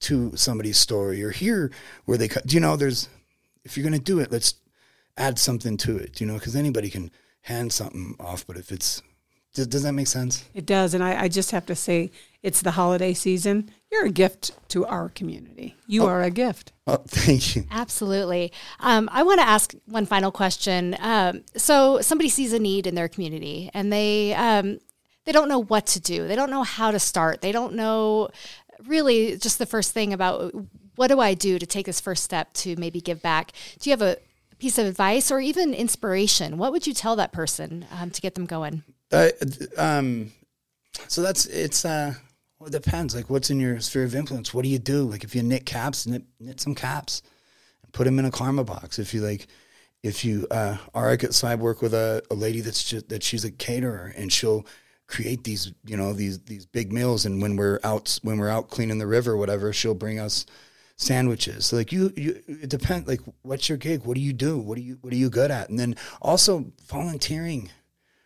to 0.00 0.34
somebody's 0.34 0.78
story 0.78 1.22
or 1.22 1.30
hear 1.30 1.70
where 2.06 2.16
they 2.16 2.28
do 2.28 2.54
you 2.54 2.60
know 2.60 2.76
there's 2.76 3.08
if 3.64 3.76
you're 3.76 3.88
going 3.88 3.98
to 3.98 4.04
do 4.04 4.18
it 4.18 4.30
let's 4.30 4.54
add 5.16 5.38
something 5.38 5.76
to 5.76 5.96
it 5.96 6.20
you 6.20 6.26
know 6.26 6.34
because 6.34 6.56
anybody 6.56 6.90
can 6.90 7.10
hand 7.42 7.72
something 7.72 8.16
off 8.18 8.46
but 8.46 8.56
if 8.56 8.72
it's 8.72 9.02
does, 9.54 9.66
does 9.68 9.82
that 9.84 9.92
make 9.92 10.06
sense 10.06 10.44
it 10.54 10.66
does 10.66 10.94
and 10.94 11.04
I, 11.04 11.22
I 11.24 11.28
just 11.28 11.50
have 11.52 11.66
to 11.66 11.74
say 11.74 12.10
it's 12.42 12.62
the 12.62 12.72
holiday 12.72 13.14
season 13.14 13.70
you're 13.94 14.06
a 14.06 14.10
gift 14.10 14.50
to 14.70 14.84
our 14.86 15.08
community. 15.08 15.76
You 15.86 16.02
oh. 16.02 16.08
are 16.08 16.22
a 16.22 16.30
gift. 16.30 16.72
Oh, 16.84 16.96
thank 17.06 17.54
you. 17.54 17.64
Absolutely. 17.70 18.52
Um, 18.80 19.08
I 19.12 19.22
want 19.22 19.38
to 19.38 19.46
ask 19.46 19.72
one 19.86 20.04
final 20.04 20.32
question. 20.32 20.96
Um, 20.98 21.44
so 21.56 22.00
somebody 22.00 22.28
sees 22.28 22.52
a 22.52 22.58
need 22.58 22.88
in 22.88 22.96
their 22.96 23.08
community, 23.08 23.70
and 23.72 23.92
they 23.92 24.34
um, 24.34 24.80
they 25.26 25.32
don't 25.32 25.48
know 25.48 25.62
what 25.62 25.86
to 25.86 26.00
do. 26.00 26.26
They 26.26 26.34
don't 26.34 26.50
know 26.50 26.64
how 26.64 26.90
to 26.90 26.98
start. 26.98 27.40
They 27.40 27.52
don't 27.52 27.74
know 27.74 28.30
really 28.84 29.36
just 29.38 29.60
the 29.60 29.66
first 29.66 29.92
thing 29.92 30.12
about 30.12 30.52
what 30.96 31.08
do 31.08 31.20
I 31.20 31.34
do 31.34 31.58
to 31.58 31.66
take 31.66 31.86
this 31.86 32.00
first 32.00 32.24
step 32.24 32.52
to 32.54 32.76
maybe 32.76 33.00
give 33.00 33.22
back. 33.22 33.52
Do 33.78 33.90
you 33.90 33.92
have 33.92 34.02
a 34.02 34.16
piece 34.58 34.78
of 34.78 34.86
advice 34.86 35.30
or 35.30 35.40
even 35.40 35.74
inspiration? 35.74 36.58
What 36.58 36.72
would 36.72 36.86
you 36.86 36.94
tell 36.94 37.16
that 37.16 37.32
person 37.32 37.86
um, 37.90 38.10
to 38.10 38.20
get 38.20 38.34
them 38.34 38.46
going? 38.46 38.82
Uh, 39.12 39.28
um, 39.76 40.32
so 41.08 41.22
that's 41.22 41.46
it's. 41.46 41.84
Uh 41.84 42.14
well, 42.64 42.74
it 42.74 42.82
depends. 42.82 43.14
Like, 43.14 43.28
what's 43.28 43.50
in 43.50 43.60
your 43.60 43.78
sphere 43.80 44.04
of 44.04 44.14
influence? 44.14 44.54
What 44.54 44.62
do 44.62 44.70
you 44.70 44.78
do? 44.78 45.04
Like, 45.04 45.22
if 45.22 45.34
you 45.34 45.42
knit 45.42 45.66
caps, 45.66 46.06
knit, 46.06 46.22
knit 46.40 46.60
some 46.60 46.74
caps, 46.74 47.20
and 47.82 47.92
put 47.92 48.04
them 48.04 48.18
in 48.18 48.24
a 48.24 48.30
karma 48.30 48.64
box. 48.64 48.98
If 48.98 49.12
you 49.12 49.20
like, 49.20 49.48
if 50.02 50.24
you 50.24 50.46
uh, 50.50 50.78
are 50.94 51.10
at 51.10 51.20
Cybe 51.20 51.58
work 51.58 51.82
with 51.82 51.92
a, 51.92 52.22
a 52.30 52.34
lady 52.34 52.60
that's 52.60 52.82
just 52.82 53.08
that 53.10 53.22
she's 53.22 53.44
a 53.44 53.50
caterer 53.50 54.14
and 54.16 54.32
she'll 54.32 54.64
create 55.08 55.44
these, 55.44 55.72
you 55.84 55.96
know, 55.96 56.14
these 56.14 56.38
these 56.40 56.64
big 56.64 56.92
meals. 56.92 57.26
And 57.26 57.42
when 57.42 57.56
we're 57.56 57.80
out 57.84 58.18
when 58.22 58.38
we're 58.38 58.48
out 58.48 58.70
cleaning 58.70 58.98
the 58.98 59.06
river, 59.06 59.32
or 59.32 59.36
whatever, 59.36 59.72
she'll 59.72 59.94
bring 59.94 60.18
us 60.18 60.46
sandwiches. 60.96 61.72
Like 61.72 61.92
you, 61.92 62.12
you, 62.16 62.42
it 62.46 62.70
depends. 62.70 63.08
Like, 63.08 63.20
what's 63.42 63.68
your 63.68 63.78
gig? 63.78 64.04
What 64.04 64.14
do 64.14 64.20
you 64.20 64.32
do? 64.32 64.58
What 64.58 64.76
do 64.76 64.82
you 64.82 64.98
What 65.00 65.12
are 65.12 65.16
you 65.16 65.30
good 65.30 65.50
at? 65.50 65.68
And 65.68 65.78
then 65.78 65.96
also 66.22 66.72
volunteering 66.86 67.70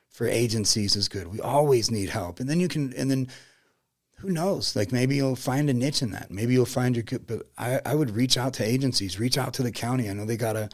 for 0.09 0.27
agencies 0.27 0.97
is 0.97 1.09
good. 1.09 1.29
We 1.29 1.41
always 1.41 1.91
need 1.91 2.11
help. 2.11 2.41
And 2.41 2.49
then 2.49 2.61
you 2.61 2.69
can, 2.69 2.93
and 2.95 3.11
then 3.11 3.29
who 4.17 4.31
knows? 4.31 4.75
Like 4.75 4.93
maybe 4.93 5.17
you'll 5.17 5.37
find 5.37 5.71
a 5.71 5.75
niche 5.75 6.03
in 6.03 6.11
that. 6.11 6.31
Maybe 6.31 6.53
you'll 6.53 6.67
find 6.67 6.97
your. 6.97 7.05
But 7.27 7.43
I, 7.57 7.81
I 7.87 7.95
would 7.95 8.15
reach 8.17 8.37
out 8.37 8.55
to 8.55 8.65
agencies, 8.65 9.21
reach 9.21 9.39
out 9.39 9.55
to 9.55 9.63
the 9.63 9.73
county. 9.73 10.11
I 10.11 10.13
know 10.13 10.25
they 10.25 10.37
got 10.37 10.57
a, 10.57 10.69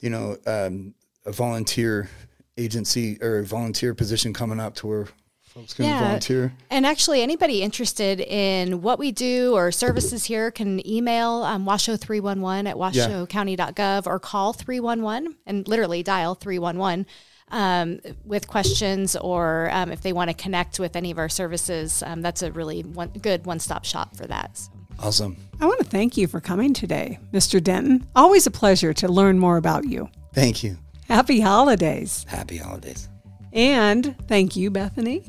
you 0.00 0.10
know, 0.10 0.36
um, 0.46 0.94
a 1.24 1.32
volunteer 1.32 2.10
agency 2.58 3.20
or 3.22 3.42
volunteer 3.42 3.94
position 3.94 4.34
coming 4.34 4.60
up 4.60 4.74
to 4.74 4.86
where 4.86 5.06
folks 5.52 5.74
can 5.74 5.84
yeah. 5.84 6.00
volunteer. 6.00 6.52
And 6.70 6.86
actually, 6.86 7.22
anybody 7.22 7.62
interested 7.62 8.20
in 8.20 8.82
what 8.82 8.98
we 8.98 9.12
do 9.12 9.54
or 9.54 9.70
services 9.70 10.24
here 10.24 10.50
can 10.50 10.86
email 10.86 11.42
um, 11.44 11.66
washoe311 11.66 12.68
at 12.68 12.76
washoecounty.gov 12.76 14.06
or 14.06 14.18
call 14.18 14.52
311 14.52 15.36
and 15.46 15.68
literally 15.68 16.02
dial 16.02 16.34
311 16.34 17.06
um, 17.50 18.00
with 18.24 18.48
questions 18.48 19.14
or 19.14 19.68
um, 19.72 19.92
if 19.92 20.00
they 20.00 20.12
want 20.12 20.30
to 20.30 20.34
connect 20.34 20.80
with 20.80 20.96
any 20.96 21.10
of 21.10 21.18
our 21.18 21.28
services, 21.28 22.02
um, 22.06 22.22
that's 22.22 22.42
a 22.42 22.50
really 22.52 22.82
one, 22.82 23.10
good 23.10 23.44
one 23.44 23.58
stop 23.58 23.84
shop 23.84 24.16
for 24.16 24.26
that. 24.26 24.56
So. 24.56 24.70
Awesome. 24.98 25.36
I 25.60 25.66
want 25.66 25.80
to 25.80 25.86
thank 25.86 26.16
you 26.16 26.26
for 26.26 26.40
coming 26.40 26.72
today, 26.72 27.18
Mr. 27.32 27.62
Denton. 27.62 28.06
Always 28.14 28.46
a 28.46 28.50
pleasure 28.50 28.92
to 28.94 29.08
learn 29.08 29.38
more 29.38 29.56
about 29.56 29.84
you. 29.84 30.08
Thank 30.32 30.62
you. 30.62 30.78
Happy 31.08 31.40
holidays. 31.40 32.24
Happy 32.28 32.56
holidays. 32.56 33.08
And 33.52 34.16
thank 34.28 34.56
you, 34.56 34.70
Bethany. 34.70 35.24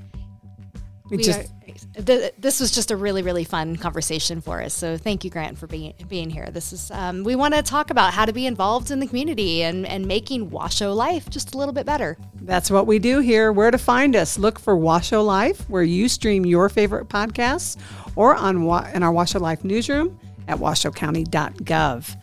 We, 1.10 1.18
we 1.18 1.24
just 1.24 1.40
are, 1.40 2.02
th- 2.02 2.34
this 2.38 2.60
was 2.60 2.72
just 2.72 2.90
a 2.90 2.96
really 2.96 3.22
really 3.22 3.44
fun 3.44 3.76
conversation 3.76 4.40
for 4.42 4.62
us. 4.62 4.74
So 4.74 4.98
thank 4.98 5.24
you, 5.24 5.30
Grant, 5.30 5.58
for 5.58 5.68
being 5.68 5.94
being 6.08 6.30
here. 6.30 6.48
This 6.52 6.72
is 6.72 6.90
um, 6.92 7.24
we 7.24 7.36
want 7.36 7.54
to 7.54 7.62
talk 7.62 7.90
about 7.90 8.14
how 8.14 8.26
to 8.26 8.32
be 8.34 8.46
involved 8.46 8.90
in 8.90 9.00
the 9.00 9.08
community 9.08 9.64
and 9.64 9.86
and 9.86 10.06
making 10.08 10.50
Washoe 10.50 10.94
life 10.94 11.30
just 11.30 11.54
a 11.56 11.58
little 11.58 11.74
bit 11.74 11.86
better. 11.86 12.18
That's 12.42 12.72
what 12.72 12.88
we 12.88 13.00
do 13.00 13.20
here. 13.20 13.52
Where 13.52 13.72
to 13.72 13.78
find 13.78 14.16
us? 14.16 14.40
Look 14.40 14.60
for 14.60 14.78
Washoe 14.78 15.22
Life, 15.22 15.70
where 15.70 15.84
you 15.84 16.08
stream 16.08 16.46
your 16.46 16.70
favorite 16.70 17.10
podcasts, 17.10 17.78
or 18.16 18.36
on 18.36 18.64
wa- 18.64 18.88
in 18.94 19.04
our 19.04 19.12
Washoe 19.12 19.40
Life 19.40 19.64
newsroom 19.64 20.18
at 20.48 20.58
washoecounty.gov. 20.58 22.16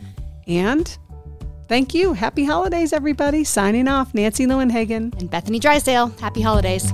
And 0.46 0.98
Thank 1.68 1.94
you. 1.94 2.14
Happy 2.14 2.44
holidays, 2.44 2.92
everybody. 2.92 3.44
Signing 3.44 3.86
off, 3.86 4.12
Nancy 4.12 4.44
Leuenhagen 4.44 5.16
and 5.20 5.30
Bethany 5.30 5.60
Drysdale. 5.60 6.08
Happy 6.20 6.40
holidays. 6.40 6.92